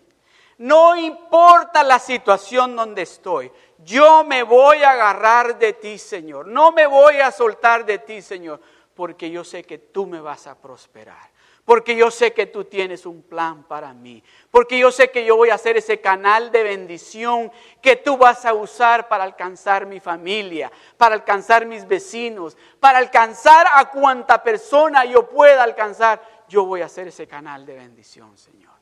[0.57, 6.47] no importa la situación donde estoy, yo me voy a agarrar de ti, Señor.
[6.47, 8.61] No me voy a soltar de ti, Señor,
[8.95, 11.35] porque yo sé que tú me vas a prosperar.
[11.65, 14.23] Porque yo sé que tú tienes un plan para mí.
[14.51, 18.45] Porque yo sé que yo voy a ser ese canal de bendición que tú vas
[18.45, 25.05] a usar para alcanzar mi familia, para alcanzar mis vecinos, para alcanzar a cuanta persona
[25.05, 26.21] yo pueda alcanzar.
[26.47, 28.75] Yo voy a ser ese canal de bendición, Señor.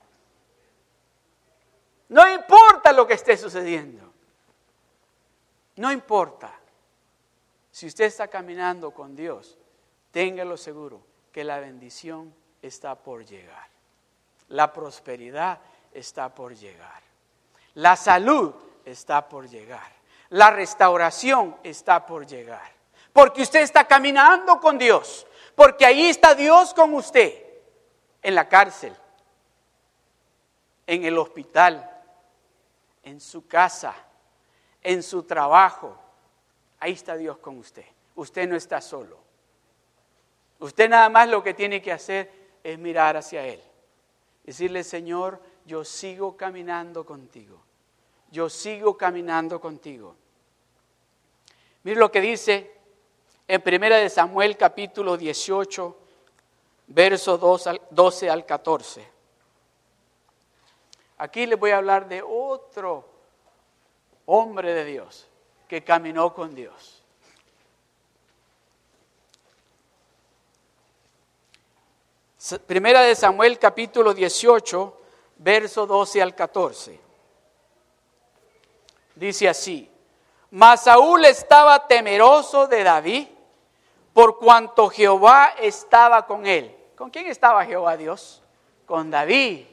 [2.09, 4.13] No importa lo que esté sucediendo.
[5.77, 6.53] No importa.
[7.71, 9.57] Si usted está caminando con Dios,
[10.13, 11.01] téngalo seguro
[11.33, 13.67] que la bendición está por llegar.
[14.47, 15.59] La prosperidad
[15.91, 17.03] está por llegar.
[17.73, 18.53] La salud
[18.85, 19.91] está por llegar.
[20.29, 22.71] La restauración está por llegar.
[23.11, 25.27] Porque usted está caminando con Dios.
[25.53, 27.43] Porque ahí está Dios con usted.
[28.21, 28.95] En la cárcel.
[30.87, 31.89] En el hospital.
[33.03, 33.93] En su casa
[34.83, 35.97] en su trabajo,
[36.79, 37.85] ahí está Dios con usted.
[38.15, 39.17] Usted no está solo.
[40.59, 42.31] Usted nada más lo que tiene que hacer
[42.63, 43.61] es mirar hacia Él.
[44.43, 47.59] Decirle, Señor, yo sigo caminando contigo.
[48.31, 50.15] Yo sigo caminando contigo.
[51.83, 52.71] Mire lo que dice
[53.47, 55.97] en Primera de Samuel capítulo 18,
[56.87, 57.37] verso
[57.89, 59.13] 12 al 14.
[61.17, 63.07] Aquí les voy a hablar de otro
[64.25, 65.27] hombre de Dios
[65.67, 66.92] que caminó con Dios.
[72.65, 75.01] Primera de Samuel capítulo 18,
[75.37, 76.99] verso 12 al 14.
[79.15, 79.89] Dice así,
[80.51, 83.27] Mas Saúl estaba temeroso de David
[84.11, 86.75] por cuanto Jehová estaba con él.
[86.97, 88.41] ¿Con quién estaba Jehová Dios?
[88.85, 89.65] Con David.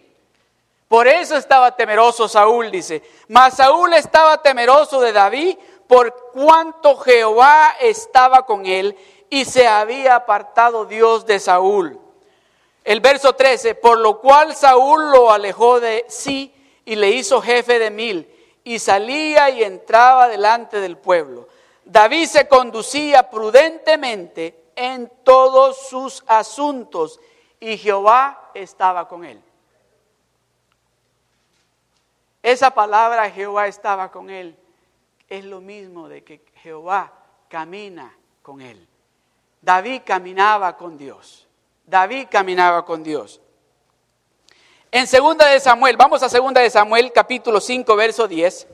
[0.87, 3.03] Por eso estaba temeroso Saúl, dice.
[3.27, 5.59] Mas Saúl estaba temeroso de David
[5.89, 8.97] por cuanto Jehová estaba con él
[9.29, 12.10] y se había apartado Dios de Saúl.
[12.85, 16.55] El verso 13, por lo cual Saúl lo alejó de sí
[16.85, 18.29] y le hizo jefe de mil
[18.65, 21.49] y salía y entraba delante del pueblo.
[21.85, 27.21] David se conducía prudentemente en todos sus asuntos
[27.59, 29.43] y Jehová estaba con él.
[32.43, 34.57] Esa palabra Jehová estaba con él
[35.31, 37.13] es lo mismo de que Jehová
[37.49, 38.13] camina
[38.43, 38.87] con él.
[39.63, 41.47] David caminaba con Dios.
[41.91, 43.41] David caminaba con Dios.
[44.93, 48.69] En segunda de Samuel, vamos a segunda de Samuel capítulo 5 verso 10.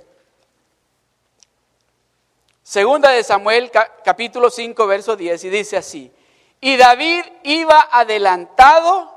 [2.63, 3.71] Segunda de Samuel
[4.05, 6.13] capítulo 5 verso 10 y dice así,
[6.61, 9.15] y David iba adelantado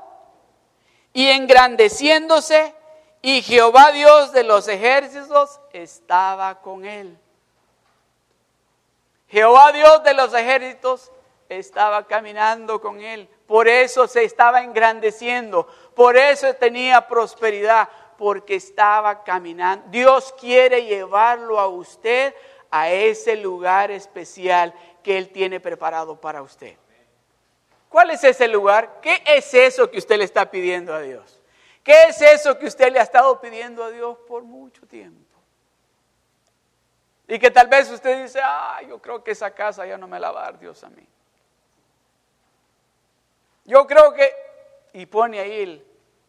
[1.12, 2.74] y engrandeciéndose
[3.20, 7.18] y Jehová Dios de los ejércitos estaba con él.
[9.28, 11.12] Jehová Dios de los ejércitos
[11.58, 13.28] estaba caminando con él.
[13.46, 15.66] Por eso se estaba engrandeciendo.
[15.94, 17.88] Por eso tenía prosperidad.
[18.16, 19.86] Porque estaba caminando.
[19.88, 22.34] Dios quiere llevarlo a usted
[22.70, 26.76] a ese lugar especial que Él tiene preparado para usted.
[27.88, 29.00] ¿Cuál es ese lugar?
[29.02, 31.40] ¿Qué es eso que usted le está pidiendo a Dios?
[31.82, 35.38] ¿Qué es eso que usted le ha estado pidiendo a Dios por mucho tiempo?
[37.26, 40.20] Y que tal vez usted dice, ah, yo creo que esa casa ya no me
[40.20, 41.06] la va a dar Dios a mí.
[43.70, 44.28] Yo creo que,
[44.94, 45.80] y pone ahí,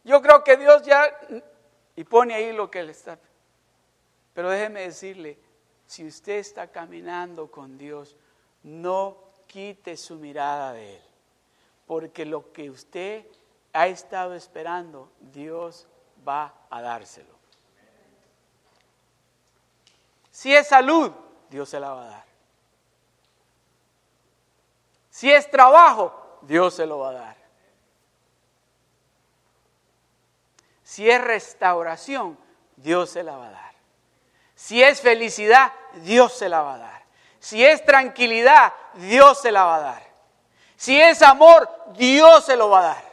[0.04, 1.10] yo creo que Dios ya,
[1.96, 3.18] y pone ahí lo que él está.
[4.32, 5.36] Pero déjeme decirle,
[5.84, 8.14] si usted está caminando con Dios,
[8.62, 9.18] no
[9.48, 11.02] quite su mirada de Él,
[11.84, 13.26] porque lo que usted
[13.72, 15.88] ha estado esperando, Dios
[16.26, 17.34] va a dárselo.
[20.30, 21.10] Si es salud,
[21.50, 22.24] Dios se la va a dar.
[25.10, 27.36] Si es trabajo, Dios se lo va a dar.
[30.82, 32.38] Si es restauración,
[32.76, 33.72] Dios se la va a dar.
[34.54, 35.72] Si es felicidad,
[36.02, 37.02] Dios se la va a dar.
[37.38, 40.12] Si es tranquilidad, Dios se la va a dar.
[40.76, 43.12] Si es amor, Dios se lo va a dar.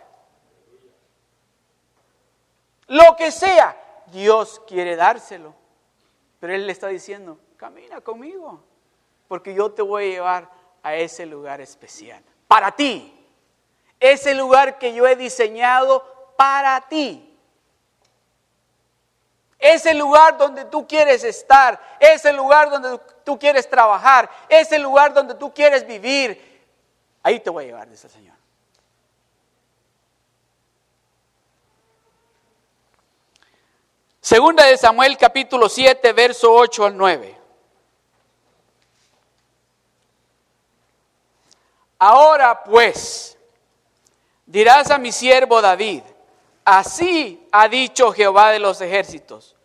[2.88, 3.78] Lo que sea,
[4.08, 5.56] Dios quiere dárselo.
[6.40, 8.64] Pero Él le está diciendo, camina conmigo,
[9.28, 10.50] porque yo te voy a llevar
[10.82, 13.19] a ese lugar especial para ti.
[14.00, 17.26] Ese lugar que yo he diseñado para ti.
[19.58, 25.36] Ese lugar donde tú quieres estar, ese lugar donde tú quieres trabajar, ese lugar donde
[25.36, 26.64] tú quieres vivir.
[27.22, 28.40] Ahí te voy a llevar, dice el Señor.
[34.22, 37.40] Segunda de Samuel capítulo 7, verso 8 al 9.
[41.98, 43.39] Ahora pues,
[44.50, 46.02] dirás a mi siervo David,
[46.66, 49.56] así ha dicho Jehová de los ejércitos,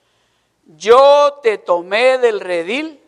[0.77, 3.01] yo te tomé del redil,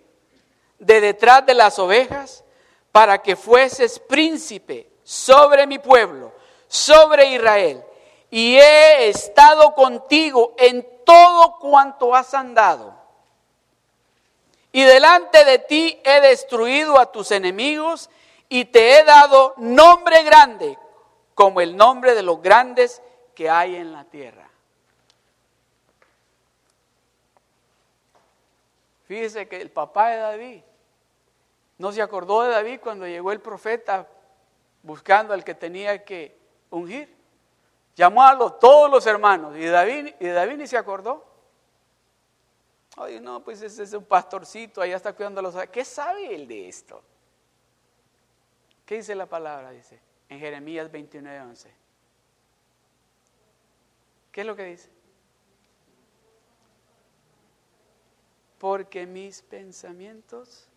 [0.78, 2.44] de detrás de las ovejas,
[2.92, 6.32] para que fueses príncipe sobre mi pueblo,
[6.66, 7.84] sobre Israel,
[8.30, 12.94] y he estado contigo en todo cuanto has andado.
[14.72, 18.08] Y delante de ti he destruido a tus enemigos
[18.48, 20.78] y te he dado nombre grande
[21.36, 23.02] como el nombre de los grandes
[23.34, 24.48] que hay en la tierra.
[29.04, 30.62] Fíjese que el papá de David
[31.76, 34.08] no se acordó de David cuando llegó el profeta
[34.82, 36.38] buscando al que tenía que
[36.70, 37.14] ungir.
[37.94, 41.22] Llamó a los, todos los hermanos y David, y David ni se acordó.
[42.96, 45.54] Oye, no, pues ese es un pastorcito, allá está cuidando a los...
[45.70, 47.02] ¿Qué sabe él de esto?
[48.86, 49.70] ¿Qué dice la palabra?
[49.72, 51.70] Dice en Jeremías 29, 11.
[54.32, 54.90] ¿Qué es lo que dice?
[58.58, 60.68] Porque mis pensamientos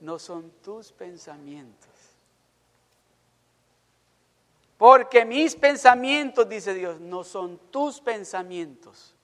[0.00, 1.88] no son tus pensamientos.
[4.76, 9.14] Porque mis pensamientos, dice Dios, no son tus pensamientos.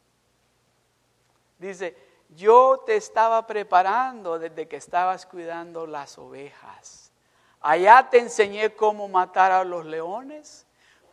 [1.59, 1.97] Dice,
[2.31, 7.04] yo te estaba preparando desde que estabas cuidando las ovejas.
[7.67, 10.67] Allá te enseñé cómo matar a los leones,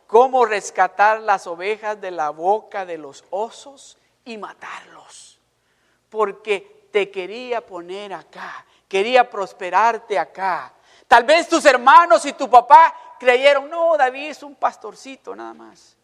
[0.06, 3.96] cómo rescatar las ovejas de la boca de los osos
[4.26, 5.40] y matarlos.
[6.10, 8.66] Porque te quería poner acá.
[8.86, 10.74] quería prosperarte acá.
[11.08, 15.96] Tal vez tus hermanos y tu papá creyeron, no, David es un pastorcito nada más.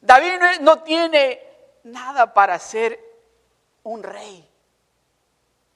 [0.00, 1.40] David no, tiene
[1.82, 3.00] nada para ser
[3.82, 4.48] un rey.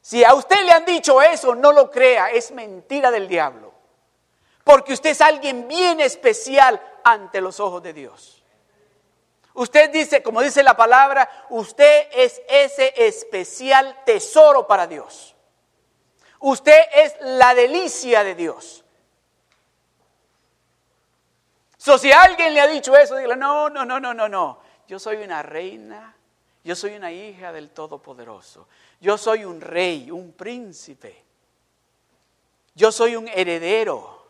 [0.09, 3.75] Si a usted le han dicho eso, no lo crea, es mentira del diablo.
[4.65, 8.43] Porque usted es alguien bien especial ante los ojos de Dios.
[9.53, 15.37] Usted dice, como dice la palabra, usted es ese especial tesoro para Dios.
[16.39, 18.87] Usted es la delicia de Dios.
[21.77, 24.59] So, si alguien le ha dicho eso, dígale, no, no, no, no, no, no.
[24.87, 26.17] Yo soy una reina,
[26.65, 28.69] yo soy una hija del Todopoderoso.
[29.01, 31.25] Yo soy un rey, un príncipe.
[32.75, 34.27] Yo soy un heredero.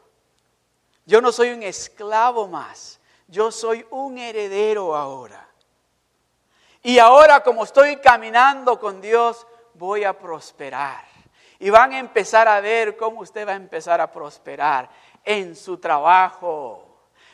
[1.06, 3.00] Yo no soy un esclavo más.
[3.26, 5.48] Yo soy un heredero ahora.
[6.82, 11.04] Y ahora como estoy caminando con Dios, voy a prosperar.
[11.58, 14.88] Y van a empezar a ver cómo usted va a empezar a prosperar
[15.24, 16.88] en su trabajo,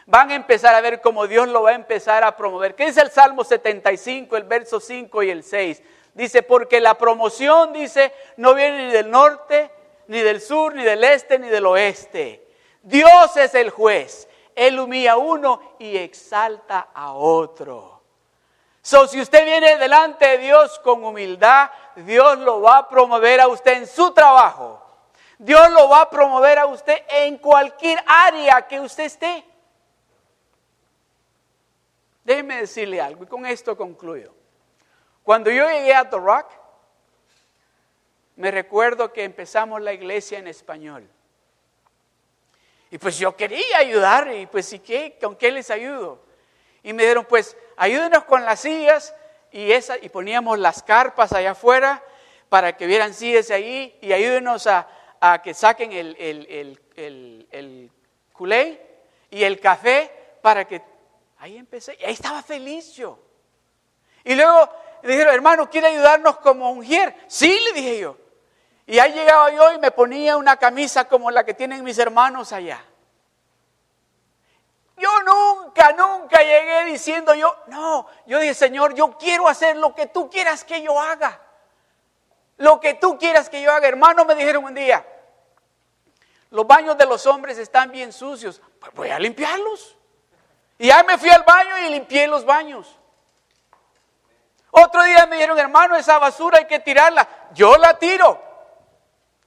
[0.06, 2.74] van a empezar a ver cómo Dios lo va a empezar a promover.
[2.74, 5.82] ¿Qué dice el Salmo 75, el verso 5 y el 6?
[6.14, 9.70] Dice, porque la promoción, dice, no viene ni del norte,
[10.06, 12.46] ni del sur, ni del este, ni del oeste.
[12.82, 14.28] Dios es el juez.
[14.54, 18.00] Él humilla a uno y exalta a otro.
[18.80, 23.48] So, si usted viene delante de Dios con humildad, Dios lo va a promover a
[23.48, 24.80] usted en su trabajo.
[25.38, 29.44] Dios lo va a promover a usted en cualquier área que usted esté.
[32.22, 34.32] Déjeme decirle algo y con esto concluyo.
[35.24, 36.46] Cuando yo llegué a The Rock,
[38.36, 41.08] me recuerdo que empezamos la iglesia en español.
[42.90, 45.18] Y pues yo quería ayudar y pues ¿y qué?
[45.20, 46.22] ¿Con qué les ayudo?
[46.84, 49.12] Y me dijeron, pues ayúdenos con las sillas
[49.50, 52.04] y, esa, y poníamos las carpas allá afuera
[52.48, 54.86] para que vieran sillas ahí y ayúdenos a,
[55.42, 57.90] que saquen el, el, el, el
[58.32, 58.80] culé
[59.30, 60.12] y el café
[60.42, 60.82] para que
[61.44, 63.18] Ahí empecé, y ahí estaba feliz yo.
[64.24, 64.66] Y luego
[65.04, 67.14] me dijeron, hermano, ¿quiere ayudarnos como ungir?
[67.26, 68.16] Sí, le dije yo.
[68.86, 72.52] Y ahí llegaba yo y me ponía una camisa como la que tienen mis hermanos
[72.52, 72.82] allá.
[74.96, 80.06] Yo nunca, nunca llegué diciendo yo, no, yo dije, Señor, yo quiero hacer lo que
[80.06, 81.38] tú quieras que yo haga.
[82.56, 83.86] Lo que tú quieras que yo haga.
[83.86, 85.06] Hermano, me dijeron un día,
[86.48, 89.96] los baños de los hombres están bien sucios, pues voy a limpiarlos.
[90.78, 92.98] Y ahí me fui al baño y limpié los baños.
[94.76, 97.28] Otro día me dijeron, hermano, esa basura hay que tirarla.
[97.52, 98.42] Yo la tiro.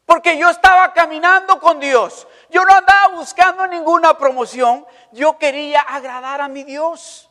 [0.05, 2.25] Porque yo estaba caminando con Dios.
[2.49, 4.85] Yo no andaba buscando ninguna promoción.
[5.11, 7.29] Yo quería agradar a mi Dios.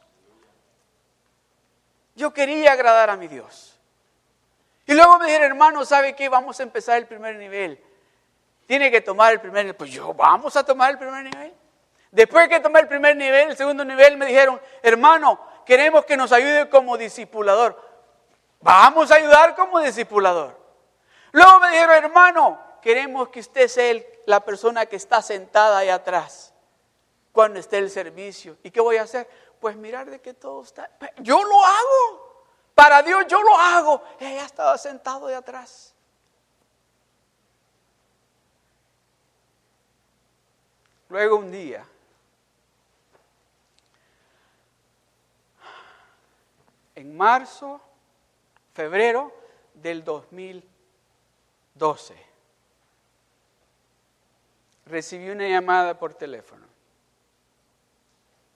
[2.14, 3.80] Yo quería agradar a mi Dios.
[4.84, 6.28] Y luego me dijeron, hermano, ¿sabe qué?
[6.28, 7.82] Vamos a empezar el primer nivel.
[8.66, 9.76] Tiene que tomar el primer nivel.
[9.76, 11.54] Pues yo, vamos a tomar el primer nivel.
[12.10, 16.30] Después que tomé el primer nivel, el segundo nivel, me dijeron, hermano, queremos que nos
[16.32, 17.85] ayude como discipulador.
[18.60, 20.58] Vamos a ayudar como discipulador.
[21.32, 26.52] Luego me dijeron, hermano, queremos que usted sea la persona que está sentada ahí atrás
[27.32, 28.56] cuando esté el servicio.
[28.62, 29.28] ¿Y qué voy a hacer?
[29.60, 30.90] Pues mirar de que todo está...
[31.18, 32.44] Yo lo hago.
[32.74, 34.02] Para Dios yo lo hago.
[34.18, 35.94] Ella estaba sentado de atrás.
[41.08, 41.86] Luego un día
[46.96, 47.80] en marzo,
[48.76, 49.32] febrero
[49.72, 52.14] del 2012.
[54.84, 56.66] Recibí una llamada por teléfono.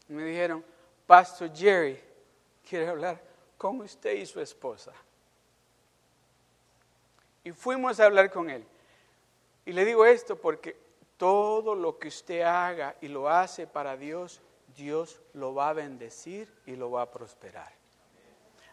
[0.09, 0.63] Me dijeron,
[1.07, 1.99] Pastor Jerry
[2.69, 3.19] quiere hablar
[3.57, 4.93] con usted y su esposa.
[7.43, 8.63] Y fuimos a hablar con él.
[9.65, 10.77] Y le digo esto porque
[11.17, 14.43] todo lo que usted haga y lo hace para Dios,
[14.77, 17.80] Dios lo va a bendecir y lo va a prosperar.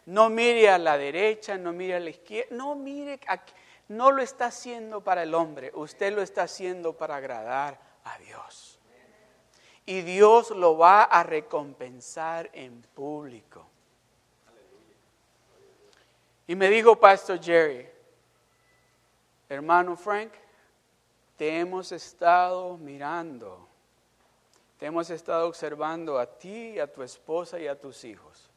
[0.08, 3.20] No mire a la derecha, no mire a la izquierda, no mire,
[3.88, 8.78] no lo está haciendo para el hombre, usted lo está haciendo para agradar a Dios.
[9.84, 13.66] Y Dios lo va a recompensar en público.
[16.46, 17.86] Y me dijo Pastor Jerry,
[19.46, 20.32] hermano Frank,
[21.36, 23.68] te hemos estado mirando,
[24.78, 28.47] te hemos estado observando a ti, a tu esposa y a tus hijos.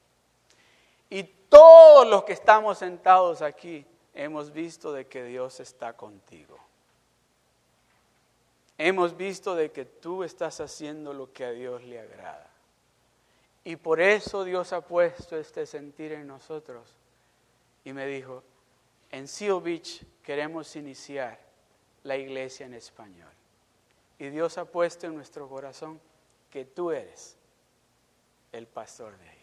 [1.11, 6.57] Y todos los que estamos sentados aquí hemos visto de que Dios está contigo.
[8.77, 12.49] Hemos visto de que tú estás haciendo lo que a Dios le agrada.
[13.65, 16.95] Y por eso Dios ha puesto este sentir en nosotros.
[17.83, 18.41] Y me dijo,
[19.11, 21.37] en Seal Beach queremos iniciar
[22.03, 23.33] la iglesia en español.
[24.17, 25.99] Y Dios ha puesto en nuestro corazón
[26.49, 27.35] que tú eres
[28.53, 29.40] el pastor de ahí.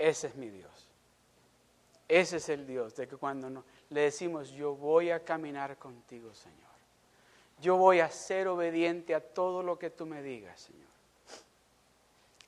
[0.00, 0.88] Ese es mi Dios.
[2.08, 6.58] Ese es el Dios de que cuando le decimos, yo voy a caminar contigo, Señor.
[7.60, 10.88] Yo voy a ser obediente a todo lo que tú me digas, Señor.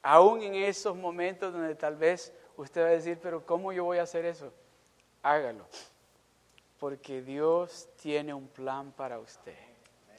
[0.03, 3.99] Aún en esos momentos donde tal vez usted va a decir, pero ¿cómo yo voy
[3.99, 4.51] a hacer eso?
[5.23, 5.67] Hágalo.
[6.81, 9.59] Porque Dios tiene un plan para usted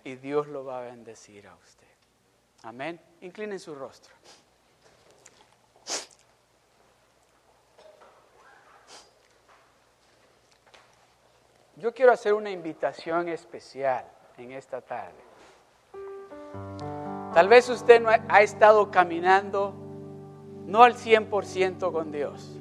[0.04, 1.88] y Dios lo va a bendecir a usted.
[2.62, 3.02] Amén.
[3.22, 4.14] Inclinen su rostro.
[11.76, 14.06] Yo quiero hacer una invitación especial
[14.38, 15.24] en esta tarde.
[17.34, 19.74] Tal vez usted no ha estado caminando
[20.68, 22.60] no al 100% con Dios.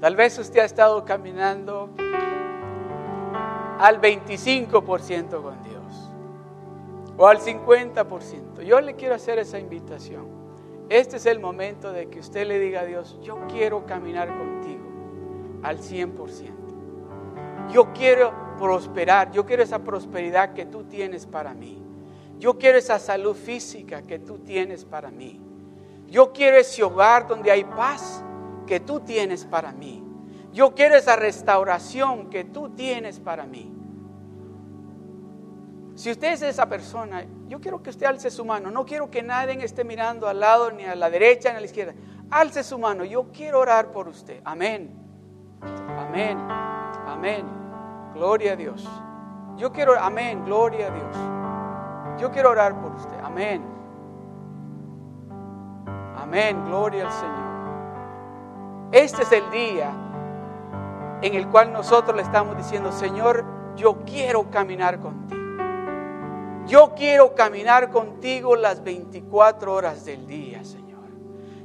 [0.00, 1.90] Tal vez usted ha estado caminando
[3.78, 6.10] al 25% con Dios
[7.16, 8.62] o al 50%.
[8.62, 10.26] Yo le quiero hacer esa invitación.
[10.88, 14.88] Este es el momento de que usted le diga a Dios, yo quiero caminar contigo
[15.62, 16.59] al 100%.
[17.72, 21.82] Yo quiero prosperar, yo quiero esa prosperidad que tú tienes para mí.
[22.38, 25.40] Yo quiero esa salud física que tú tienes para mí.
[26.08, 28.24] Yo quiero ese hogar donde hay paz
[28.66, 30.02] que tú tienes para mí.
[30.52, 33.72] Yo quiero esa restauración que tú tienes para mí.
[35.94, 38.70] Si usted es esa persona, yo quiero que usted alce su mano.
[38.70, 41.66] No quiero que nadie esté mirando al lado, ni a la derecha, ni a la
[41.66, 41.94] izquierda.
[42.30, 43.04] Alce su mano.
[43.04, 44.40] Yo quiero orar por usted.
[44.44, 44.96] Amén.
[45.60, 46.38] Amén.
[47.10, 47.44] Amén.
[48.14, 48.88] Gloria a Dios.
[49.56, 50.44] Yo quiero, amén.
[50.44, 52.20] Gloria a Dios.
[52.20, 53.18] Yo quiero orar por usted.
[53.22, 53.62] Amén.
[56.16, 56.64] Amén.
[56.66, 57.50] Gloria al Señor.
[58.92, 59.90] Este es el día
[61.22, 63.44] en el cual nosotros le estamos diciendo, Señor,
[63.76, 65.40] yo quiero caminar contigo.
[66.66, 71.00] Yo quiero caminar contigo las 24 horas del día, Señor.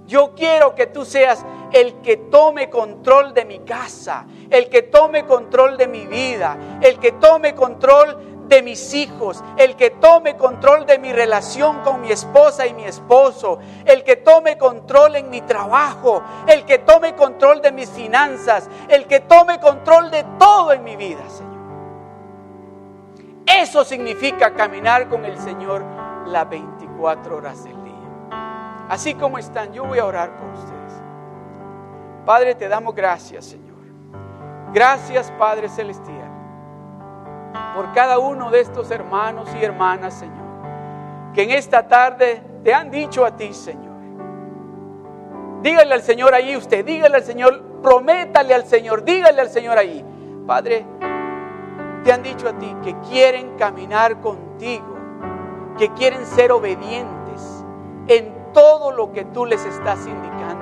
[0.08, 1.46] Yo quiero que tú seas
[1.76, 6.98] el que tome control de mi casa, el que tome control de mi vida, el
[7.00, 12.14] que tome control de mis hijos, el que tome control de mi relación con mi
[12.14, 17.62] esposa y mi esposo, el que tome control en mi trabajo, el que tome control
[17.62, 21.56] de mis finanzas, el que tome control de todo en mi vida, Señor.
[23.46, 25.84] Eso significa caminar con el Señor
[26.26, 28.88] las 24 horas del día.
[28.88, 30.75] Así como están, yo voy a orar por ustedes.
[32.26, 33.76] Padre, te damos gracias, Señor.
[34.74, 36.30] Gracias, Padre Celestial,
[37.74, 40.46] por cada uno de estos hermanos y hermanas, Señor,
[41.34, 43.86] que en esta tarde te han dicho a ti, Señor.
[45.62, 50.04] Dígale al Señor ahí usted, dígale al Señor, prométale al Señor, dígale al Señor ahí.
[50.46, 50.86] Padre,
[52.04, 54.96] te han dicho a ti que quieren caminar contigo,
[55.78, 57.66] que quieren ser obedientes
[58.08, 60.55] en todo lo que tú les estás indicando.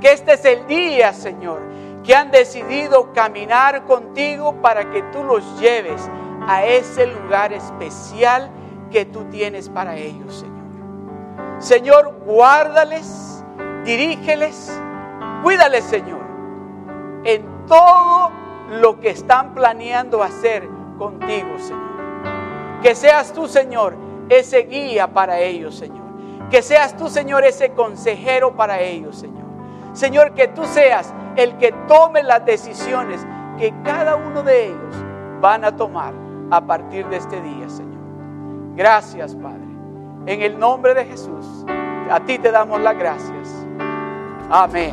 [0.00, 1.60] Que este es el día, Señor,
[2.04, 6.08] que han decidido caminar contigo para que tú los lleves
[6.46, 8.50] a ese lugar especial
[8.90, 11.60] que tú tienes para ellos, Señor.
[11.60, 13.44] Señor, guárdales,
[13.84, 14.80] dirígeles,
[15.42, 16.20] cuídales, Señor,
[17.24, 18.30] en todo
[18.70, 22.80] lo que están planeando hacer contigo, Señor.
[22.82, 23.94] Que seas tú, Señor,
[24.30, 26.00] ese guía para ellos, Señor.
[26.50, 29.39] Que seas tú, Señor, ese consejero para ellos, Señor.
[29.92, 33.26] Señor, que tú seas el que tome las decisiones
[33.58, 34.94] que cada uno de ellos
[35.40, 36.14] van a tomar
[36.50, 38.00] a partir de este día, Señor.
[38.76, 39.60] Gracias, Padre.
[40.26, 41.64] En el nombre de Jesús,
[42.10, 43.66] a ti te damos las gracias.
[44.50, 44.92] Amén.